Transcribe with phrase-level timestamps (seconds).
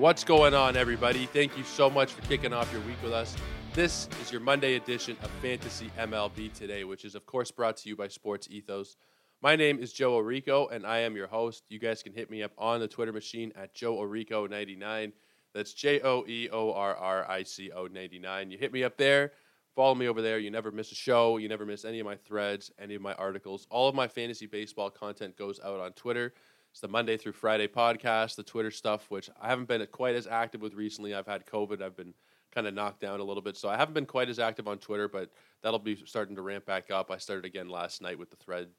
[0.00, 1.26] What's going on, everybody?
[1.26, 3.36] Thank you so much for kicking off your week with us.
[3.74, 7.88] This is your Monday edition of Fantasy MLB Today, which is, of course, brought to
[7.90, 8.96] you by Sports Ethos.
[9.42, 11.64] My name is Joe Orrico, and I am your host.
[11.68, 15.12] You guys can hit me up on the Twitter machine at Joe Orrico99.
[15.52, 18.50] That's J O E O R R I C O 99.
[18.50, 19.32] You hit me up there,
[19.76, 20.38] follow me over there.
[20.38, 21.36] You never miss a show.
[21.36, 23.66] You never miss any of my threads, any of my articles.
[23.68, 26.32] All of my fantasy baseball content goes out on Twitter.
[26.70, 30.28] It's the Monday through Friday podcast, the Twitter stuff, which I haven't been quite as
[30.28, 31.14] active with recently.
[31.14, 31.82] I've had COVID.
[31.82, 32.14] I've been
[32.52, 33.56] kind of knocked down a little bit.
[33.56, 35.30] So I haven't been quite as active on Twitter, but
[35.62, 37.10] that'll be starting to ramp back up.
[37.10, 38.72] I started again last night with the threads.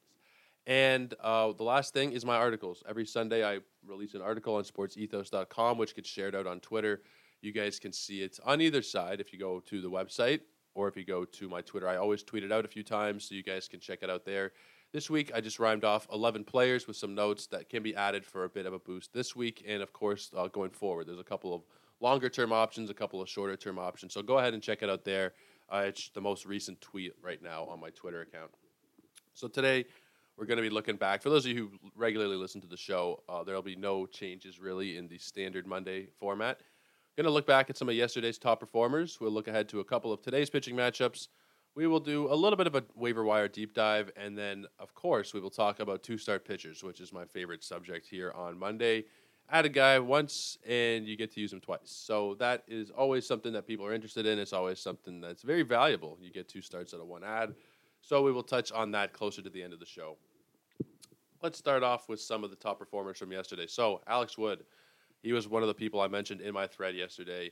[0.66, 2.82] And uh, the last thing is my articles.
[2.88, 7.02] Every Sunday, I release an article on sportsethos.com, which gets shared out on Twitter.
[7.42, 10.42] You guys can see it on either side if you go to the website
[10.76, 11.90] or if you go to my Twitter.
[11.90, 14.24] I always tweet it out a few times, so you guys can check it out
[14.24, 14.54] there.
[14.94, 18.26] This week, I just rhymed off 11 players with some notes that can be added
[18.26, 19.64] for a bit of a boost this week.
[19.66, 21.62] And of course, uh, going forward, there's a couple of
[22.02, 24.14] longer term options, a couple of shorter term options.
[24.14, 25.32] So go ahead and check it out there.
[25.72, 28.52] Uh, it's the most recent tweet right now on my Twitter account.
[29.34, 29.86] So today,
[30.36, 31.22] we're going to be looking back.
[31.22, 34.06] For those of you who regularly listen to the show, uh, there will be no
[34.06, 36.60] changes really in the standard Monday format.
[37.16, 39.20] Going to look back at some of yesterday's top performers.
[39.22, 41.28] We'll look ahead to a couple of today's pitching matchups
[41.76, 44.94] we will do a little bit of a waiver wire deep dive, and then, of
[44.94, 48.60] course, we will talk about two start pitchers, which is my favorite subject here on
[48.60, 49.06] Monday.
[49.50, 51.80] Add a guy once, and you get to use him twice.
[51.84, 54.40] So that is always something that people are interested in.
[54.40, 56.18] It's always something that's very valuable.
[56.22, 57.56] You get two starts out of one ad.
[58.02, 60.18] So we will touch on that closer to the end of the show.
[61.42, 63.68] Let's start off with some of the top performers from yesterday.
[63.68, 64.64] So, Alex Wood,
[65.22, 67.52] he was one of the people I mentioned in my thread yesterday.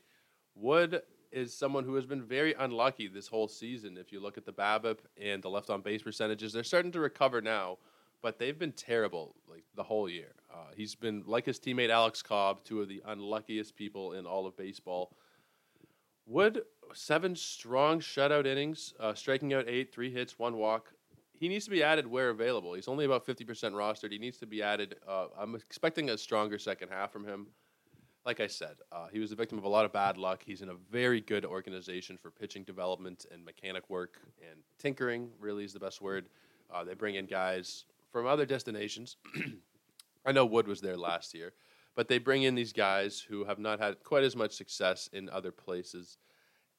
[0.56, 1.02] Wood
[1.32, 3.98] is someone who has been very unlucky this whole season.
[3.98, 7.00] If you look at the BABIP and the left on base percentages, they're starting to
[7.00, 7.78] recover now,
[8.22, 10.34] but they've been terrible like the whole year.
[10.54, 14.46] Uh, he's been like his teammate Alex Cobb, two of the unluckiest people in all
[14.48, 15.14] of baseball.
[16.26, 16.62] Wood
[16.94, 20.94] seven strong shutout innings, uh, striking out eight, three hits, one walk.
[21.34, 22.74] He needs to be added where available.
[22.74, 24.12] He's only about fifty percent rostered.
[24.12, 24.96] He needs to be added.
[25.08, 27.48] Uh, I'm expecting a stronger second half from him
[28.30, 30.44] like I said, uh, he was a victim of a lot of bad luck.
[30.46, 35.32] He's in a very good organization for pitching development and mechanic work and tinkering.
[35.40, 36.30] Really is the best word.
[36.72, 39.18] Uh, they bring in guys from other destinations.
[40.28, 41.54] I know Wood was there last year,
[41.96, 45.28] but they bring in these guys who have not had quite as much success in
[45.32, 46.20] other places,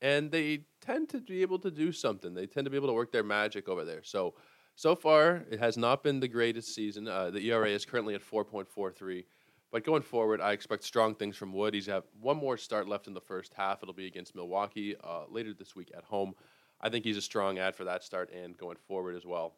[0.00, 2.33] and they tend to be able to do something.
[2.33, 4.05] They tend to be able to work their magic over there.
[4.05, 4.34] So,
[4.77, 7.09] so far, it has not been the greatest season.
[7.09, 9.25] Uh, the ERA is currently at 4.43.
[9.71, 11.75] But going forward, I expect strong things from Wood.
[11.75, 13.83] He's got one more start left in the first half.
[13.83, 16.35] It'll be against Milwaukee uh, later this week at home.
[16.81, 19.55] I think he's a strong ad for that start and going forward as well.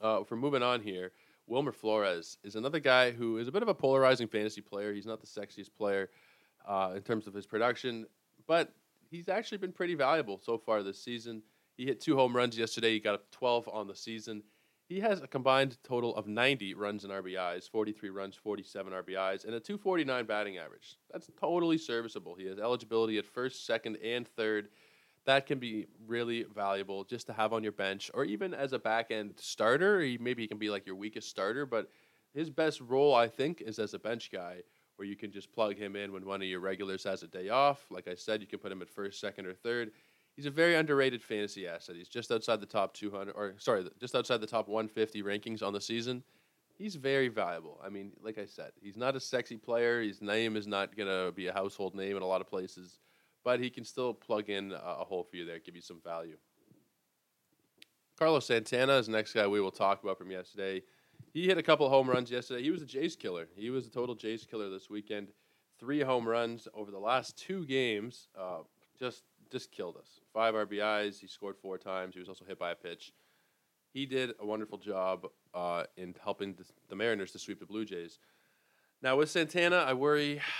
[0.00, 1.12] Uh, for moving on here,
[1.46, 4.92] Wilmer Flores is another guy who is a bit of a polarizing fantasy player.
[4.92, 6.10] He's not the sexiest player
[6.66, 8.06] uh, in terms of his production,
[8.46, 8.72] but
[9.10, 11.42] he's actually been pretty valuable so far this season.
[11.76, 12.92] He hit two home runs yesterday.
[12.92, 14.42] He got 12 on the season.
[14.86, 19.54] He has a combined total of 90 runs and RBIs, 43 runs, 47 RBIs, and
[19.54, 20.98] a 249 batting average.
[21.10, 22.34] That's totally serviceable.
[22.34, 24.68] He has eligibility at first, second, and third.
[25.24, 28.78] That can be really valuable just to have on your bench or even as a
[28.78, 30.00] back end starter.
[30.00, 31.88] He, maybe he can be like your weakest starter, but
[32.34, 34.56] his best role, I think, is as a bench guy
[34.96, 37.48] where you can just plug him in when one of your regulars has a day
[37.48, 37.86] off.
[37.90, 39.92] Like I said, you can put him at first, second, or third
[40.36, 41.96] he's a very underrated fantasy asset.
[41.96, 45.72] He's just outside the top 200, or sorry, just outside the top 150 rankings on
[45.72, 46.22] the season.
[46.76, 47.80] He's very valuable.
[47.84, 50.02] I mean, like I said, he's not a sexy player.
[50.02, 52.98] His name is not going to be a household name in a lot of places,
[53.44, 56.36] but he can still plug in a, hole for you there, give you some value.
[58.18, 60.82] Carlos Santana is the next guy we will talk about from yesterday.
[61.32, 62.62] He hit a couple home runs yesterday.
[62.62, 63.48] He was a Jays killer.
[63.54, 65.28] He was a total Jays killer this weekend.
[65.78, 68.28] Three home runs over the last two games.
[68.38, 68.58] Uh,
[68.98, 69.24] just
[69.54, 70.18] just killed us.
[70.32, 71.20] Five RBIs.
[71.20, 72.14] He scored four times.
[72.14, 73.12] He was also hit by a pitch.
[73.92, 77.84] He did a wonderful job uh, in helping the, the Mariners to sweep the Blue
[77.84, 78.18] Jays.
[79.00, 80.40] Now with Santana, I worry.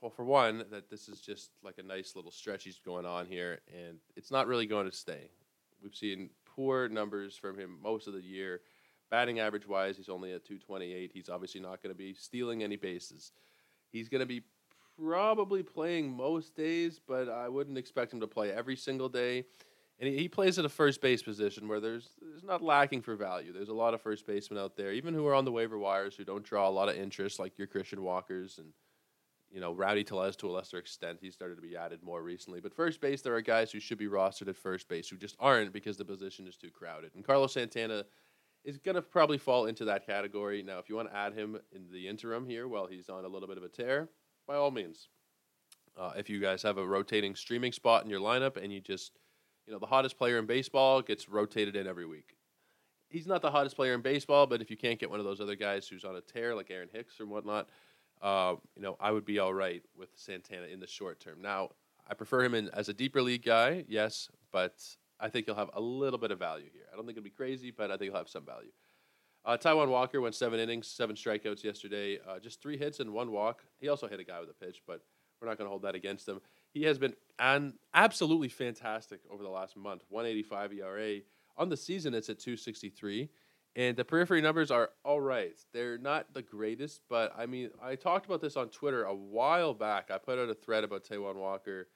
[0.00, 3.24] Well, for one, that this is just like a nice little stretch he's going on
[3.24, 5.30] here, and it's not really going to stay.
[5.82, 8.60] We've seen poor numbers from him most of the year.
[9.10, 11.10] Batting average wise, he's only at 228.
[11.14, 13.32] He's obviously not going to be stealing any bases.
[13.92, 14.42] He's going to be
[14.98, 19.44] probably playing most days, but I wouldn't expect him to play every single day.
[20.00, 23.52] And he, plays at a first base position where there's there's not lacking for value.
[23.52, 26.16] There's a lot of first basemen out there, even who are on the waiver wires
[26.16, 28.72] who don't draw a lot of interest, like your Christian Walkers and
[29.52, 31.18] you know Rowdy Tellez to a lesser extent.
[31.20, 32.60] He started to be added more recently.
[32.60, 35.36] But first base, there are guys who should be rostered at first base who just
[35.38, 37.12] aren't because the position is too crowded.
[37.14, 38.04] And Carlos Santana
[38.64, 40.62] is going to probably fall into that category.
[40.64, 43.28] Now, if you want to add him in the interim here while he's on a
[43.28, 44.08] little bit of a tear,
[44.46, 45.08] by all means.
[45.96, 49.12] Uh, if you guys have a rotating streaming spot in your lineup and you just,
[49.66, 52.36] you know, the hottest player in baseball gets rotated in every week.
[53.08, 55.40] He's not the hottest player in baseball, but if you can't get one of those
[55.40, 57.68] other guys who's on a tear like Aaron Hicks or whatnot,
[58.22, 61.40] uh, you know, I would be all right with Santana in the short term.
[61.40, 61.70] Now,
[62.08, 64.82] I prefer him in, as a deeper league guy, yes, but
[65.20, 66.84] I think he'll have a little bit of value here.
[66.92, 68.72] I don't think it'll be crazy, but I think he'll have some value.
[69.44, 73.30] Uh, Taijuan Walker went seven innings, seven strikeouts yesterday, uh, just three hits and one
[73.30, 73.62] walk.
[73.78, 75.02] He also hit a guy with a pitch, but
[75.40, 76.40] we're not going to hold that against him.
[76.72, 80.02] He has been an absolutely fantastic over the last month.
[80.08, 81.18] 185 ERA
[81.58, 82.14] on the season.
[82.14, 83.28] It's at 263,
[83.76, 85.54] and the periphery numbers are all right.
[85.74, 89.74] They're not the greatest, but I mean, I talked about this on Twitter a while
[89.74, 90.10] back.
[90.10, 91.88] I put out a thread about Taijuan Walker.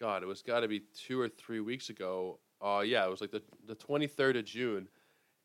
[0.00, 2.38] God, it was got to be two or three weeks ago.
[2.62, 4.88] Uh, yeah, it was like the the 23rd of June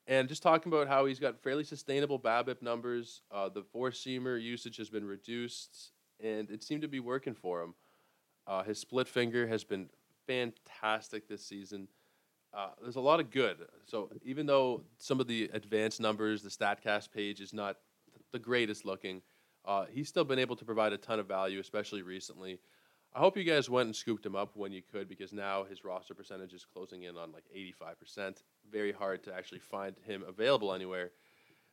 [0.08, 3.22] and just talking about how he's got fairly sustainable BABIP numbers.
[3.32, 5.92] Uh, the four seamer usage has been reduced,
[6.22, 7.74] and it seemed to be working for him.
[8.46, 9.90] Uh, his split finger has been
[10.28, 11.88] fantastic this season.
[12.54, 13.58] Uh, there's a lot of good.
[13.86, 17.78] So even though some of the advanced numbers, the Statcast page is not
[18.32, 19.22] the greatest looking,
[19.66, 22.60] uh, he's still been able to provide a ton of value, especially recently.
[23.16, 25.86] I hope you guys went and scooped him up when you could because now his
[25.86, 28.42] roster percentage is closing in on like 85%.
[28.72, 31.12] Very hard to actually find him available anywhere.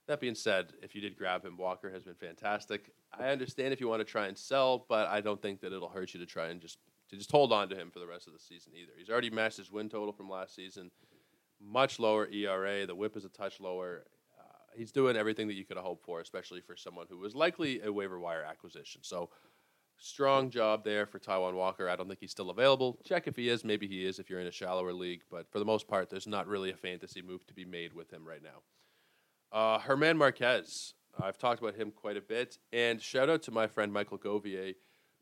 [0.06, 2.90] That being said, if you did grab him, Walker has been fantastic.
[3.18, 5.88] I understand if you want to try and sell, but I don't think that it'll
[5.88, 6.78] hurt you to try and just
[7.08, 8.92] to just hold on to him for the rest of the season either.
[8.96, 10.90] He's already matched his win total from last season.
[11.60, 12.86] Much lower ERA.
[12.86, 14.04] The WHIP is a touch lower.
[14.38, 14.42] Uh,
[14.76, 17.80] he's doing everything that you could have hoped for, especially for someone who was likely
[17.82, 19.00] a waiver wire acquisition.
[19.02, 19.30] So
[20.02, 21.86] Strong job there for Taijuan Walker.
[21.86, 22.98] I don't think he's still available.
[23.04, 23.64] Check if he is.
[23.66, 25.20] Maybe he is if you're in a shallower league.
[25.30, 28.10] But for the most part, there's not really a fantasy move to be made with
[28.10, 28.62] him right now.
[29.52, 30.94] Uh, German Marquez.
[31.20, 32.56] I've talked about him quite a bit.
[32.72, 34.74] And shout out to my friend Michael Govier,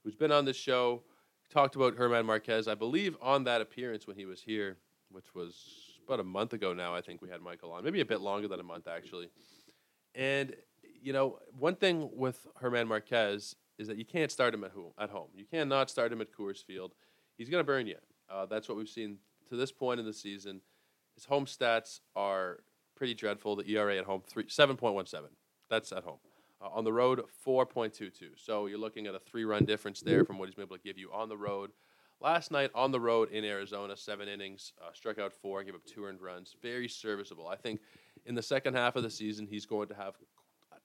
[0.04, 1.02] who's been on the show.
[1.50, 4.76] Talked about German Marquez, I believe, on that appearance when he was here,
[5.10, 6.94] which was about a month ago now.
[6.94, 7.82] I think we had Michael on.
[7.82, 9.28] Maybe a bit longer than a month, actually.
[10.14, 10.54] And,
[11.02, 14.92] you know, one thing with German Marquez is that you can't start him at home.
[14.98, 16.92] At home, you cannot start him at Coors Field.
[17.36, 17.96] He's going to burn you.
[18.30, 20.60] Uh, that's what we've seen to this point in the season.
[21.14, 22.58] His home stats are
[22.94, 23.56] pretty dreadful.
[23.56, 25.30] The ERA at home three seven point one seven.
[25.70, 26.18] That's at home.
[26.60, 28.30] Uh, on the road, four point two two.
[28.36, 30.82] So you're looking at a three run difference there from what he's been able to
[30.82, 31.70] give you on the road.
[32.20, 35.84] Last night on the road in Arizona, seven innings, uh, struck out four, gave up
[35.86, 36.56] two earned runs.
[36.60, 37.46] Very serviceable.
[37.46, 37.80] I think
[38.26, 40.14] in the second half of the season, he's going to have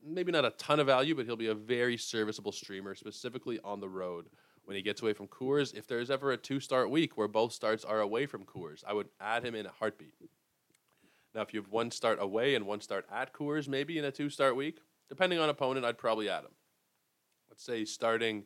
[0.06, 3.80] maybe not a ton of value, but he'll be a very serviceable streamer, specifically on
[3.80, 4.28] the road
[4.66, 5.74] when he gets away from Coors.
[5.74, 8.94] If there's ever a two start week where both starts are away from Coors, I
[8.94, 10.14] would add him in a heartbeat.
[11.34, 14.12] Now, if you have one start away and one start at Coors, maybe in a
[14.12, 14.80] two start week,
[15.10, 16.52] depending on opponent, I'd probably add him.
[17.50, 18.44] Let's say starting.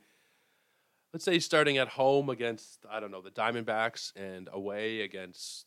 [1.13, 5.65] Let's say starting at home against I don't know the Diamondbacks and away against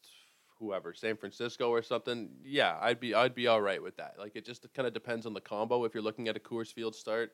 [0.60, 4.14] whoever, San Francisco or something, yeah, I'd be I'd be all right with that.
[4.18, 5.84] Like it just kind of depends on the combo.
[5.84, 7.32] If you're looking at a Coors Field start,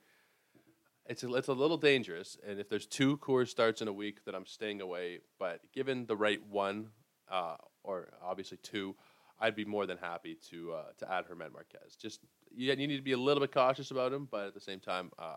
[1.07, 2.39] it's a, it's a little dangerous.
[2.47, 5.21] And if there's two Coors starts in a week, then I'm staying away.
[5.39, 6.89] But given the right one,
[7.31, 8.97] uh, or obviously two,
[9.39, 11.97] I'd be more than happy to uh, to add German Marquez.
[12.01, 12.21] Just
[12.55, 14.81] you, you need to be a little bit cautious about him, but at the same
[14.81, 15.37] time, uh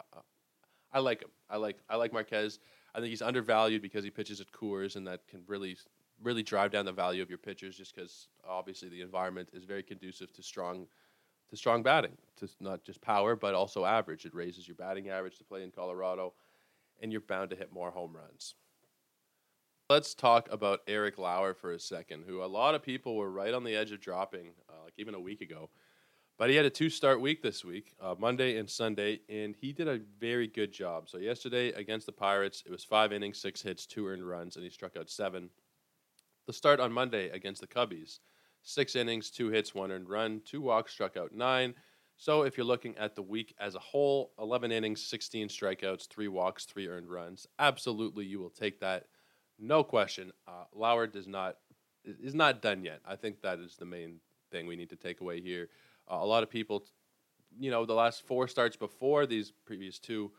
[0.91, 1.29] I like him.
[1.49, 2.59] I like I like Marquez.
[2.93, 5.77] I think he's undervalued because he pitches at Coors, and that can really
[6.21, 9.83] really drive down the value of your pitchers just because obviously the environment is very
[9.83, 10.87] conducive to strong
[11.49, 14.25] to strong batting, to not just power but also average.
[14.25, 16.33] It raises your batting average to play in Colorado,
[17.01, 18.53] and you're bound to hit more home runs.
[19.89, 23.53] Let's talk about Eric Lauer for a second, who a lot of people were right
[23.53, 25.71] on the edge of dropping, uh, like even a week ago.
[26.37, 29.73] But he had a two start week this week, uh, Monday and Sunday, and he
[29.73, 31.09] did a very good job.
[31.09, 34.63] So, yesterday against the Pirates, it was five innings, six hits, two earned runs, and
[34.63, 35.49] he struck out seven.
[36.49, 38.21] The start on Monday against the Cubbies.
[38.63, 41.75] Six innings, two hits, one earned run, two walks, struck out nine.
[42.17, 46.27] So if you're looking at the week as a whole, 11 innings, 16 strikeouts, three
[46.27, 47.45] walks, three earned runs.
[47.59, 49.05] Absolutely, you will take that.
[49.59, 50.31] No question.
[50.47, 51.57] Uh, Lauer does not
[52.03, 53.01] is not done yet.
[53.05, 55.69] I think that is the main thing we need to take away here.
[56.11, 56.83] Uh, a lot of people,
[57.59, 60.31] you know, the last four starts before these previous two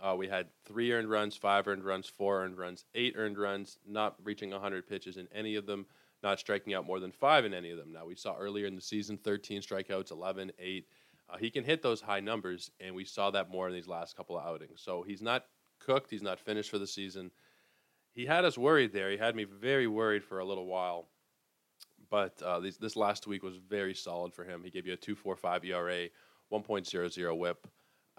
[0.00, 3.78] uh, we had three earned runs, five earned runs, four earned runs, eight earned runs,
[3.86, 5.86] not reaching 100 pitches in any of them,
[6.22, 7.92] not striking out more than five in any of them.
[7.92, 10.86] Now, we saw earlier in the season 13 strikeouts, 11, 8.
[11.28, 14.16] Uh, he can hit those high numbers, and we saw that more in these last
[14.16, 14.82] couple of outings.
[14.82, 15.44] So he's not
[15.80, 17.30] cooked, he's not finished for the season.
[18.12, 19.10] He had us worried there.
[19.10, 21.08] He had me very worried for a little while.
[22.10, 24.62] But uh, this, this last week was very solid for him.
[24.62, 26.08] He gave you a 2.45 ERA,
[26.52, 27.66] 1.00 WHIP.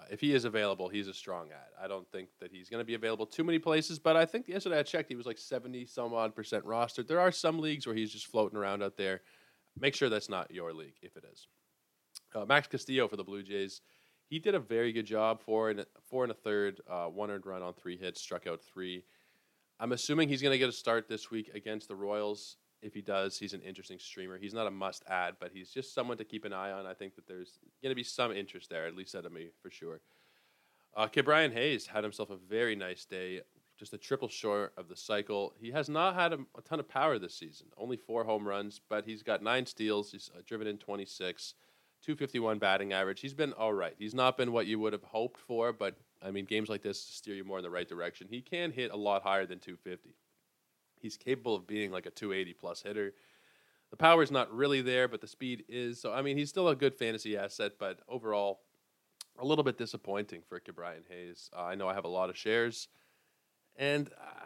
[0.09, 1.71] If he is available, he's a strong ad.
[1.81, 4.47] I don't think that he's going to be available too many places, but I think
[4.47, 7.07] yesterday I checked, he was like 70 some odd percent rostered.
[7.07, 9.21] There are some leagues where he's just floating around out there.
[9.79, 11.47] Make sure that's not your league if it is.
[12.35, 13.81] Uh, Max Castillo for the Blue Jays.
[14.29, 17.45] He did a very good job, four and four and a third, uh, one earned
[17.45, 19.03] run on three hits, struck out three.
[19.79, 22.57] I'm assuming he's going to get a start this week against the Royals.
[22.81, 24.37] If he does, he's an interesting streamer.
[24.37, 26.85] He's not a must add, but he's just someone to keep an eye on.
[26.85, 29.49] I think that there's going to be some interest there, at least out of me
[29.61, 29.99] for sure.
[30.95, 33.41] Uh, Brian Hayes had himself a very nice day,
[33.77, 35.53] just a triple short of the cycle.
[35.59, 38.81] He has not had a, a ton of power this season, only four home runs,
[38.89, 40.11] but he's got nine steals.
[40.11, 41.53] He's uh, driven in 26,
[42.03, 43.19] 251 batting average.
[43.21, 43.95] He's been all right.
[43.97, 46.99] He's not been what you would have hoped for, but I mean, games like this
[46.99, 48.27] steer you more in the right direction.
[48.29, 50.15] He can hit a lot higher than 250.
[51.01, 53.13] He's capable of being like a 280 plus hitter.
[53.89, 56.01] The power is not really there, but the speed is.
[56.01, 58.59] So, I mean, he's still a good fantasy asset, but overall,
[59.39, 61.49] a little bit disappointing for Ke'Bryan Hayes.
[61.55, 62.87] Uh, I know I have a lot of shares,
[63.75, 64.45] and uh,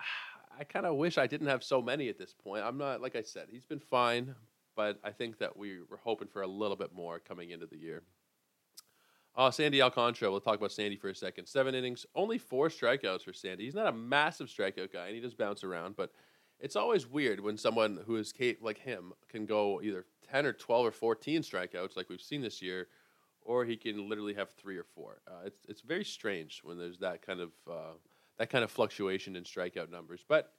[0.59, 2.63] I kind of wish I didn't have so many at this point.
[2.63, 4.35] I'm not, like I said, he's been fine,
[4.75, 7.77] but I think that we were hoping for a little bit more coming into the
[7.77, 8.03] year.
[9.35, 11.47] Uh, Sandy Alcantara, we'll talk about Sandy for a second.
[11.47, 13.63] Seven innings, only four strikeouts for Sandy.
[13.63, 16.11] He's not a massive strikeout guy, and he does bounce around, but
[16.61, 20.85] it's always weird when someone who is like him can go either 10 or 12
[20.85, 22.87] or 14 strikeouts, like we've seen this year,
[23.41, 25.21] or he can literally have three or four.
[25.27, 27.93] Uh, it's, it's very strange when there's that kind of, uh,
[28.37, 30.23] that kind of fluctuation in strikeout numbers.
[30.27, 30.53] But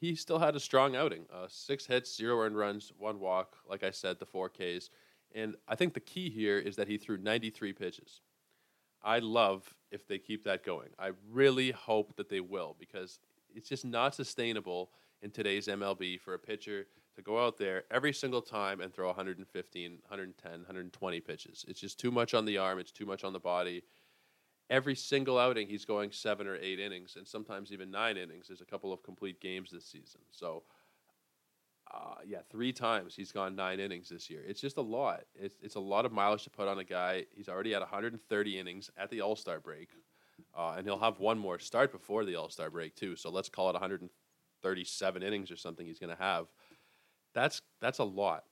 [0.00, 3.84] he still had a strong outing uh, six hits, zero earned runs, one walk, like
[3.84, 4.88] I said, the four Ks.
[5.34, 8.22] And I think the key here is that he threw 93 pitches.
[9.04, 10.88] I love if they keep that going.
[10.98, 13.18] I really hope that they will because
[13.54, 14.90] it's just not sustainable
[15.22, 19.06] in today's MLB for a pitcher to go out there every single time and throw
[19.06, 21.64] 115, 110, 120 pitches.
[21.68, 23.82] It's just too much on the arm, it's too much on the body.
[24.70, 28.48] Every single outing, he's going seven or eight innings, and sometimes even nine innings.
[28.48, 30.22] There's a couple of complete games this season.
[30.30, 30.62] So
[31.92, 34.42] uh, yeah, three times he's gone nine innings this year.
[34.46, 35.24] It's just a lot.
[35.34, 37.26] It's, it's a lot of mileage to put on a guy.
[37.34, 39.90] He's already at 130 innings at the All Star break,
[40.56, 43.14] uh, and he'll have one more start before the All Star break too.
[43.14, 43.76] So let's call it
[44.62, 46.46] 137 innings or something he's going to have.
[47.34, 48.44] That's that's a lot.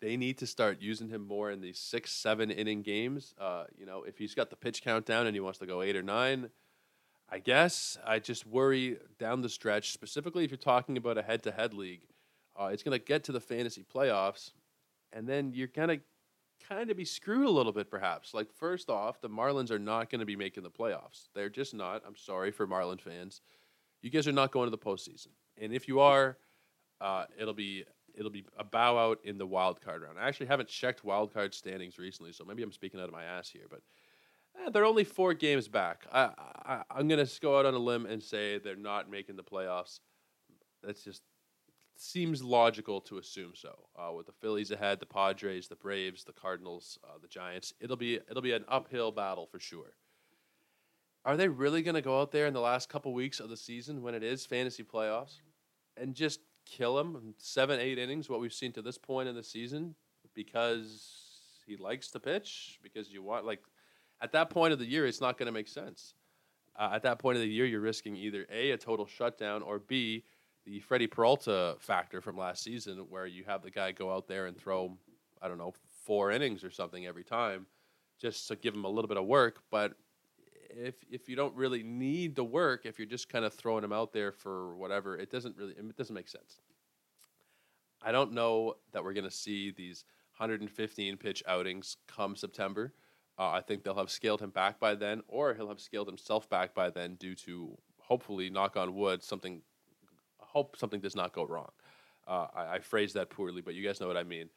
[0.00, 3.34] They need to start using him more in these six, seven inning games.
[3.38, 5.82] Uh, you know, if he's got the pitch count down and he wants to go
[5.82, 6.48] eight or nine,
[7.30, 11.42] I guess I just worry down the stretch, specifically if you're talking about a head
[11.42, 12.06] to head league
[12.60, 14.50] uh, it's going to get to the fantasy playoffs,
[15.12, 16.00] and then you're going to
[16.68, 18.34] kind of be screwed a little bit, perhaps.
[18.34, 21.28] Like, first off, the Marlins are not going to be making the playoffs.
[21.34, 22.02] They're just not.
[22.06, 23.40] I'm sorry for Marlin fans.
[24.02, 25.28] You guys are not going to the postseason,
[25.60, 26.38] and if you are,
[27.00, 30.18] uh, it'll be it'll be a bow out in the wild card round.
[30.18, 33.24] I actually haven't checked wild card standings recently, so maybe I'm speaking out of my
[33.24, 33.80] ass here, but
[34.58, 36.06] eh, they're only four games back.
[36.12, 36.30] I,
[36.64, 40.00] I I'm gonna go out on a limb and say they're not making the playoffs.
[40.82, 41.22] That's just
[41.96, 43.86] seems logical to assume so.
[43.96, 47.96] Uh, with the Phillies ahead, the Padres, the Braves, the Cardinals, uh, the Giants, it'll
[47.96, 49.92] be it'll be an uphill battle for sure.
[51.24, 53.56] Are they really going to go out there in the last couple weeks of the
[53.56, 55.40] season when it is fantasy playoffs
[55.96, 58.28] and just kill him seven, eight innings?
[58.28, 59.94] What we've seen to this point in the season
[60.34, 63.60] because he likes to pitch because you want like
[64.22, 66.14] at that point of the year it's not going to make sense.
[66.78, 69.78] Uh, at that point of the year, you're risking either a a total shutdown or
[69.78, 70.24] b
[70.64, 74.46] the Freddy Peralta factor from last season, where you have the guy go out there
[74.46, 74.96] and throw,
[75.40, 75.72] I don't know,
[76.04, 77.66] four innings or something every time,
[78.20, 79.62] just to give him a little bit of work.
[79.70, 79.94] But
[80.76, 83.92] if if you don't really need the work, if you're just kind of throwing him
[83.92, 86.60] out there for whatever, it doesn't really it doesn't make sense.
[88.02, 90.04] I don't know that we're going to see these
[90.38, 92.94] 115 pitch outings come September.
[93.38, 96.48] Uh, I think they'll have scaled him back by then, or he'll have scaled himself
[96.48, 99.62] back by then due to hopefully, knock on wood, something
[100.38, 101.70] hope something does not go wrong.
[102.26, 104.50] Uh, I, I phrased that poorly, but you guys know what I mean.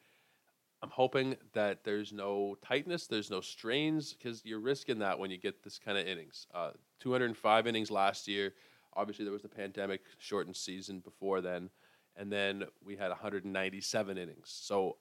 [0.84, 5.38] I'm hoping that there's no tightness, there's no strains, because you're risking that when you
[5.38, 6.46] get this kind of innings.
[6.54, 8.52] Uh, 205 innings last year.
[8.94, 11.70] Obviously, there was the pandemic shortened season before then,
[12.16, 14.42] and then we had 197 innings.
[14.44, 14.98] So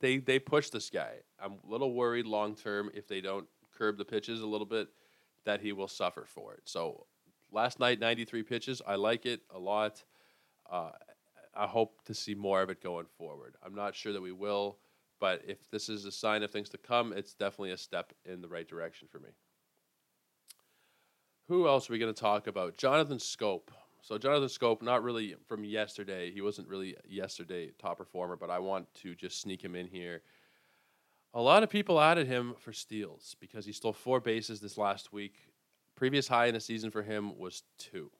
[0.00, 1.18] they they push this guy.
[1.40, 4.88] I'm a little worried long term if they don't curb the pitches a little bit
[5.44, 6.62] that he will suffer for it.
[6.64, 7.06] So
[7.52, 8.82] last night, 93 pitches.
[8.84, 10.02] I like it a lot.
[10.68, 10.90] Uh,
[11.54, 13.56] I hope to see more of it going forward.
[13.64, 14.78] I'm not sure that we will,
[15.18, 18.40] but if this is a sign of things to come, it's definitely a step in
[18.40, 19.30] the right direction for me.
[21.48, 22.76] Who else are we going to talk about?
[22.76, 23.70] Jonathan Schoop.
[24.02, 26.32] So Jonathan Schoop, not really from yesterday.
[26.32, 30.22] He wasn't really yesterday top performer, but I want to just sneak him in here.
[31.34, 35.12] A lot of people added him for steals because he stole four bases this last
[35.12, 35.34] week.
[35.96, 38.10] Previous high in the season for him was two.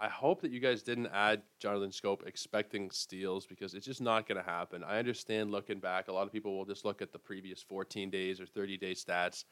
[0.00, 4.28] I hope that you guys didn't add Jonathan Schoop expecting steals because it's just not
[4.28, 4.84] going to happen.
[4.84, 8.08] I understand looking back, a lot of people will just look at the previous 14
[8.08, 9.44] days or 30 day stats.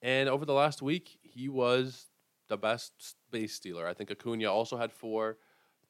[0.00, 2.06] And over the last week, he was
[2.48, 3.86] the best base stealer.
[3.86, 5.38] I think Acuna also had four,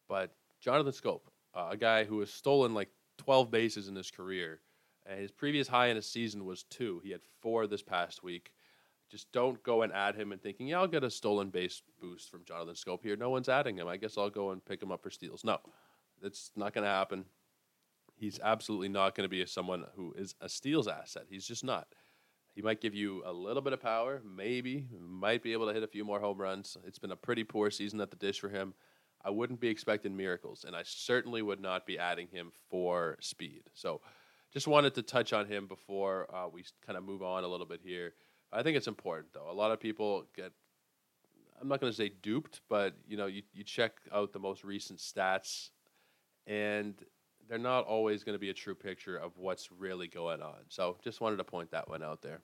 [0.09, 1.21] but Jonathan Schoop,
[1.55, 4.61] uh, a guy who has stolen like 12 bases in his career,
[5.05, 7.01] and his previous high in a season was two.
[7.05, 8.53] He had four this past week.
[9.12, 12.31] Just don't go and add him and thinking, yeah, I'll get a stolen base boost
[12.31, 13.14] from Jonathan Schoop here.
[13.14, 13.87] No one's adding him.
[13.87, 15.45] I guess I'll go and pick him up for steals.
[15.45, 15.59] No,
[16.23, 17.26] that's not going to happen.
[18.16, 21.25] He's absolutely not going to be someone who is a steals asset.
[21.28, 21.88] He's just not.
[22.54, 25.83] He might give you a little bit of power, maybe, might be able to hit
[25.83, 26.78] a few more home runs.
[26.87, 28.73] It's been a pretty poor season at the dish for him.
[29.23, 33.64] I wouldn't be expecting miracles, and I certainly would not be adding him for speed.
[33.75, 34.00] So,
[34.54, 37.66] just wanted to touch on him before uh, we kind of move on a little
[37.66, 38.14] bit here.
[38.52, 39.50] I think it's important though.
[39.50, 40.52] A lot of people get
[41.61, 44.64] I'm not going to say duped, but you know, you, you check out the most
[44.64, 45.71] recent stats
[46.47, 46.94] and
[47.49, 50.59] they're not always going to be a true picture of what's really going on.
[50.68, 52.40] So, just wanted to point that one out there.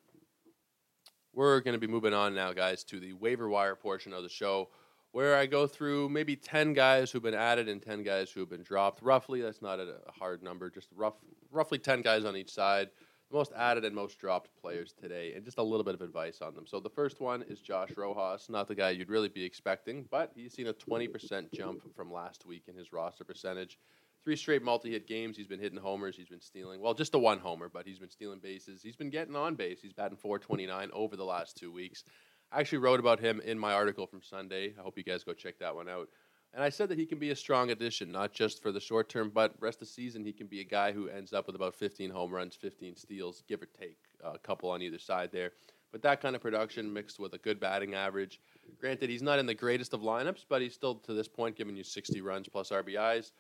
[1.35, 4.29] We're going to be moving on now, guys, to the waiver wire portion of the
[4.29, 4.69] show
[5.13, 8.63] where I go through maybe 10 guys who've been added and 10 guys who've been
[8.63, 9.03] dropped.
[9.03, 11.15] Roughly, that's not a hard number, just rough,
[11.51, 12.91] roughly 10 guys on each side
[13.31, 16.55] most added and most dropped players today, and just a little bit of advice on
[16.55, 16.67] them.
[16.67, 20.33] So the first one is Josh Rojas, not the guy you'd really be expecting, but
[20.35, 23.79] he's seen a 20% jump from last week in his roster percentage.
[24.25, 25.37] Three straight multi-hit games.
[25.37, 26.17] He's been hitting homers.
[26.17, 26.81] He's been stealing.
[26.81, 28.83] Well, just a one homer, but he's been stealing bases.
[28.83, 29.81] He's been getting on base.
[29.81, 32.05] He's batting 429 over the last two weeks.
[32.51, 34.75] I actually wrote about him in my article from Sunday.
[34.79, 36.09] I hope you guys go check that one out.
[36.55, 39.09] And I said that he can be a strong addition, not just for the short
[39.09, 41.57] term, but rest of the season he can be a guy who ends up with
[41.57, 45.53] about 15 home runs, 15 steals, give or take a couple on either side there.
[45.93, 48.41] But that kind of production mixed with a good batting average.
[48.79, 51.77] Granted, he's not in the greatest of lineups, but he's still to this point giving
[51.77, 53.33] you 60 runs plus RBIs.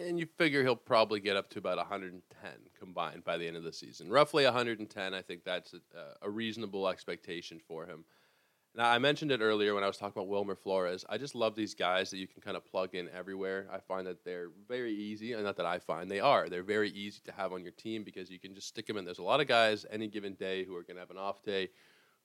[0.00, 3.62] And you figure he'll probably get up to about 110 combined by the end of
[3.62, 4.10] the season.
[4.10, 5.80] Roughly 110, I think that's a,
[6.22, 8.04] a reasonable expectation for him.
[8.76, 11.02] Now, I mentioned it earlier when I was talking about Wilmer Flores.
[11.08, 13.66] I just love these guys that you can kind of plug in everywhere.
[13.72, 16.50] I find that they're very easy, and not that I find they are.
[16.50, 19.06] They're very easy to have on your team because you can just stick them in.
[19.06, 21.42] There's a lot of guys any given day who are going to have an off
[21.42, 21.70] day,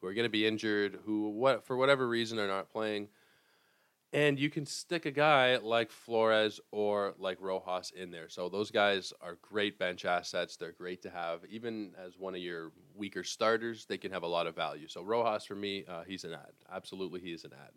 [0.02, 3.08] who are going to be injured, who what for whatever reason are not playing.
[4.14, 8.28] And you can stick a guy like Flores or like Rojas in there.
[8.28, 10.58] So those guys are great bench assets.
[10.58, 11.46] They're great to have.
[11.50, 14.90] Even as one of your weaker starters, they can have a lot of value.
[14.90, 16.52] So Rojas, for me, uh, he's an ad.
[16.70, 17.72] Absolutely, he is an ad.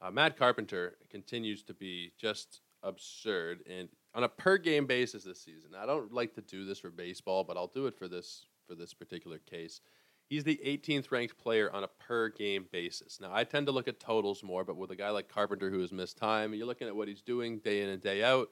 [0.00, 3.64] Uh, Matt Carpenter continues to be just absurd.
[3.68, 6.90] And on a per game basis this season, I don't like to do this for
[6.90, 9.80] baseball, but I'll do it for this for this particular case.
[10.28, 13.20] He's the 18th ranked player on a per game basis.
[13.20, 15.80] Now, I tend to look at totals more, but with a guy like Carpenter who
[15.80, 18.48] has missed time, you're looking at what he's doing day in and day out.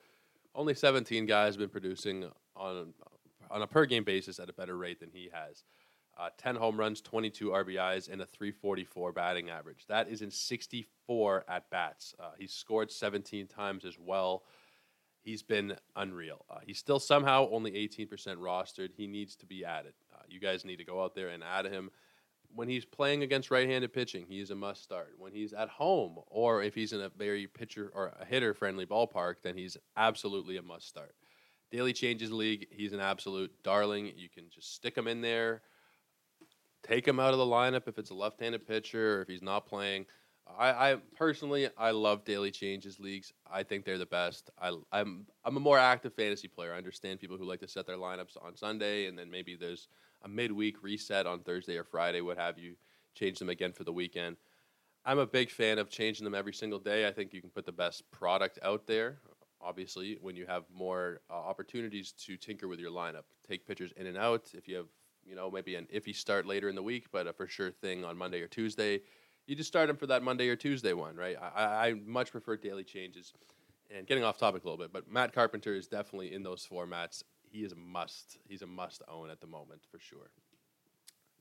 [0.55, 2.95] Only 17 guys have been producing on
[3.51, 5.65] on a per game basis at a better rate than he has.
[6.17, 9.85] Uh, 10 home runs, 22 RBIs, and a 344 batting average.
[9.89, 12.15] That is in 64 at bats.
[12.21, 14.45] Uh, he's scored 17 times as well.
[15.23, 16.45] He's been unreal.
[16.49, 18.91] Uh, he's still somehow only 18% rostered.
[18.97, 19.95] He needs to be added
[20.29, 21.91] you guys need to go out there and add him.
[22.55, 25.15] When he's playing against right-handed pitching, he is a must start.
[25.19, 29.37] When he's at home, or if he's in a very pitcher or a hitter-friendly ballpark,
[29.43, 31.15] then he's absolutely a must start.
[31.73, 34.13] Daily changes league, he's an absolute darling.
[34.17, 35.63] You can just stick him in there,
[36.85, 39.67] take him out of the lineup if it's a left-handed pitcher or if he's not
[39.67, 40.07] playing.
[40.47, 43.33] I, I, personally I love daily changes leagues.
[43.51, 44.51] I think they're the best.
[44.61, 46.75] I, I'm I'm a more active fantasy player.
[46.75, 49.89] I understand people who like to set their lineups on Sunday and then maybe there's
[50.25, 52.75] a midweek reset on Thursday or Friday, what have you,
[53.15, 54.37] change them again for the weekend.
[55.05, 57.07] I'm a big fan of changing them every single day.
[57.07, 59.19] I think you can put the best product out there.
[59.61, 64.07] Obviously, when you have more uh, opportunities to tinker with your lineup, take pitchers in
[64.07, 64.51] and out.
[64.55, 64.89] If you have,
[65.25, 68.05] you know, maybe an iffy start later in the week, but a for sure thing
[68.05, 69.01] on Monday or Tuesday,
[69.47, 71.37] you just start them for that Monday or Tuesday one, right?
[71.55, 73.35] I, I much prefer daily changes.
[73.95, 77.23] And getting off topic a little bit, but Matt Carpenter is definitely in those formats
[77.55, 78.39] he is a must.
[78.49, 80.31] He's a must own at the moment for sure.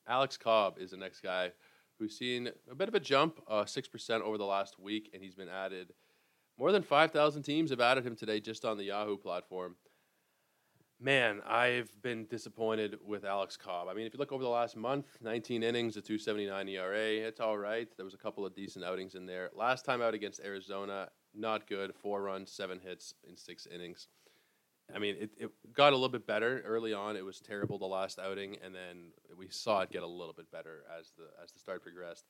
[0.07, 1.51] Alex Cobb is the next guy
[1.97, 5.09] who's seen a bit of a jump, uh, six uh, percent over the last week,
[5.13, 5.91] and he's been added.
[6.59, 9.75] More than five thousand teams have added him today just on the Yahoo platform.
[10.99, 13.87] Man, I've been disappointed with Alex Cobb.
[13.89, 17.41] I mean, if you look over the last month, 19 innings, a 2.79 ERA, it's
[17.41, 17.89] all right.
[17.97, 19.49] There was a couple of decent outings in there.
[19.53, 21.93] Last time out against Arizona, not good.
[21.93, 24.07] Four runs, seven hits in six innings
[24.93, 27.15] I mean, it, it got a little bit better early on.
[27.15, 30.51] It was terrible the last outing, and then we saw it get a little bit
[30.51, 32.25] better as the as the start progressed.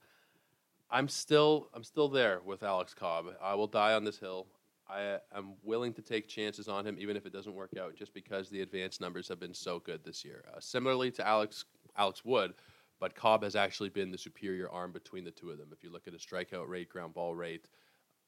[0.89, 3.25] I'm still I'm still there with Alex Cobb.
[3.41, 4.47] I will die on this hill.
[4.87, 8.13] I am willing to take chances on him, even if it doesn't work out, just
[8.13, 10.43] because the advanced numbers have been so good this year.
[10.53, 11.65] Uh, similarly to Alex
[11.97, 12.53] Alex Wood,
[12.99, 15.69] but Cobb has actually been the superior arm between the two of them.
[15.71, 17.69] If you look at his strikeout rate, ground ball rate,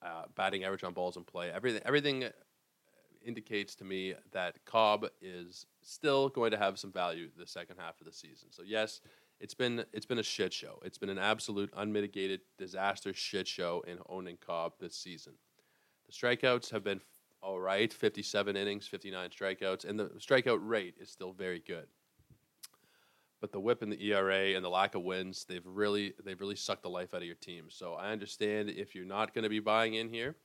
[0.02, 2.24] uh, batting average on balls in play, everything everything
[3.26, 8.00] indicates to me that Cobb is still going to have some value the second half
[8.00, 8.50] of the season.
[8.52, 9.02] So yes,
[9.40, 10.80] it's been it's been a shit show.
[10.84, 15.34] It's been an absolute unmitigated disaster shit show in owning Cobb this season.
[16.06, 17.02] The strikeouts have been
[17.42, 21.86] all right, 57 innings, 59 strikeouts, and the strikeout rate is still very good.
[23.40, 26.56] But the whip and the ERA and the lack of wins, they've really they've really
[26.56, 27.66] sucked the life out of your team.
[27.70, 30.36] So I understand if you're not going to be buying in here,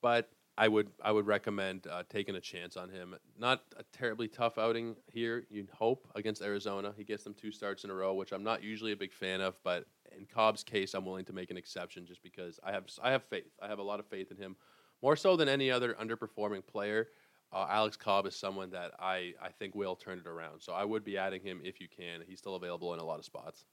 [0.00, 0.30] but
[0.62, 3.16] I would I would recommend uh, taking a chance on him.
[3.36, 5.44] Not a terribly tough outing here.
[5.50, 6.94] You'd hope against Arizona.
[6.96, 9.40] He gets them two starts in a row, which I'm not usually a big fan
[9.40, 12.84] of, but in Cobb's case, I'm willing to make an exception just because I have
[13.02, 13.50] I have faith.
[13.60, 14.54] I have a lot of faith in him,
[15.02, 17.08] more so than any other underperforming player.
[17.52, 20.60] Uh, Alex Cobb is someone that I, I think will turn it around.
[20.60, 22.20] So I would be adding him if you can.
[22.24, 23.64] He's still available in a lot of spots.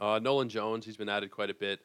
[0.00, 1.78] Uh, Nolan Jones, he's been added quite a bit.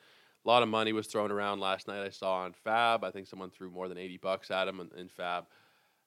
[0.48, 2.06] A lot of money was thrown around last night.
[2.06, 3.04] I saw on FAAB.
[3.04, 5.46] I think someone threw more than 80 bucks at him in, in FAAB.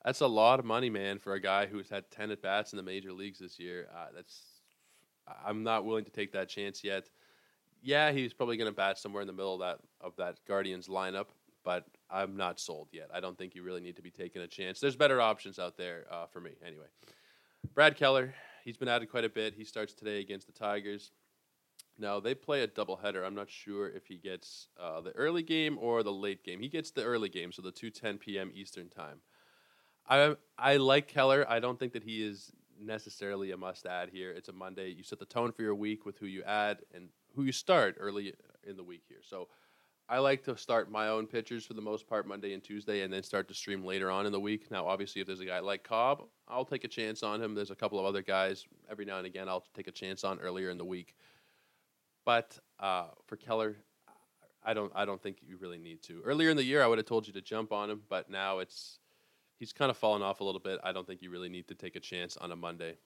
[0.02, 2.78] That's a lot of money, man, for a guy who's had 10 at bats in
[2.78, 3.88] the major leagues this year.
[3.94, 4.40] Uh, that's
[5.44, 7.10] I'm not willing to take that chance yet.
[7.82, 10.88] Yeah, he's probably going to bat somewhere in the middle of that of that Guardians
[10.88, 11.26] lineup,
[11.62, 13.10] but I'm not sold yet.
[13.12, 14.80] I don't think you really need to be taking a chance.
[14.80, 16.86] There's better options out there uh, for me, anyway.
[17.74, 19.52] Brad Keller, he's been added quite a bit.
[19.52, 21.10] He starts today against the Tigers.
[22.00, 23.24] Now they play a doubleheader.
[23.24, 26.60] I'm not sure if he gets uh, the early game or the late game.
[26.60, 28.50] He gets the early game, so the 2:10 p.m.
[28.54, 29.20] Eastern time.
[30.08, 31.46] I I like Keller.
[31.48, 34.32] I don't think that he is necessarily a must add here.
[34.32, 34.88] It's a Monday.
[34.88, 37.96] You set the tone for your week with who you add and who you start
[38.00, 38.34] early
[38.66, 39.20] in the week here.
[39.22, 39.48] So
[40.08, 43.12] I like to start my own pitchers for the most part Monday and Tuesday, and
[43.12, 44.70] then start to stream later on in the week.
[44.70, 47.54] Now, obviously, if there's a guy like Cobb, I'll take a chance on him.
[47.54, 50.40] There's a couple of other guys every now and again I'll take a chance on
[50.40, 51.14] earlier in the week.
[52.24, 53.76] But uh, for Keller,
[54.62, 56.20] I don't I don't think you really need to.
[56.24, 58.58] Earlier in the year, I would have told you to jump on him, but now
[58.58, 58.98] it's
[59.58, 60.80] he's kind of fallen off a little bit.
[60.84, 62.96] I don't think you really need to take a chance on a Monday.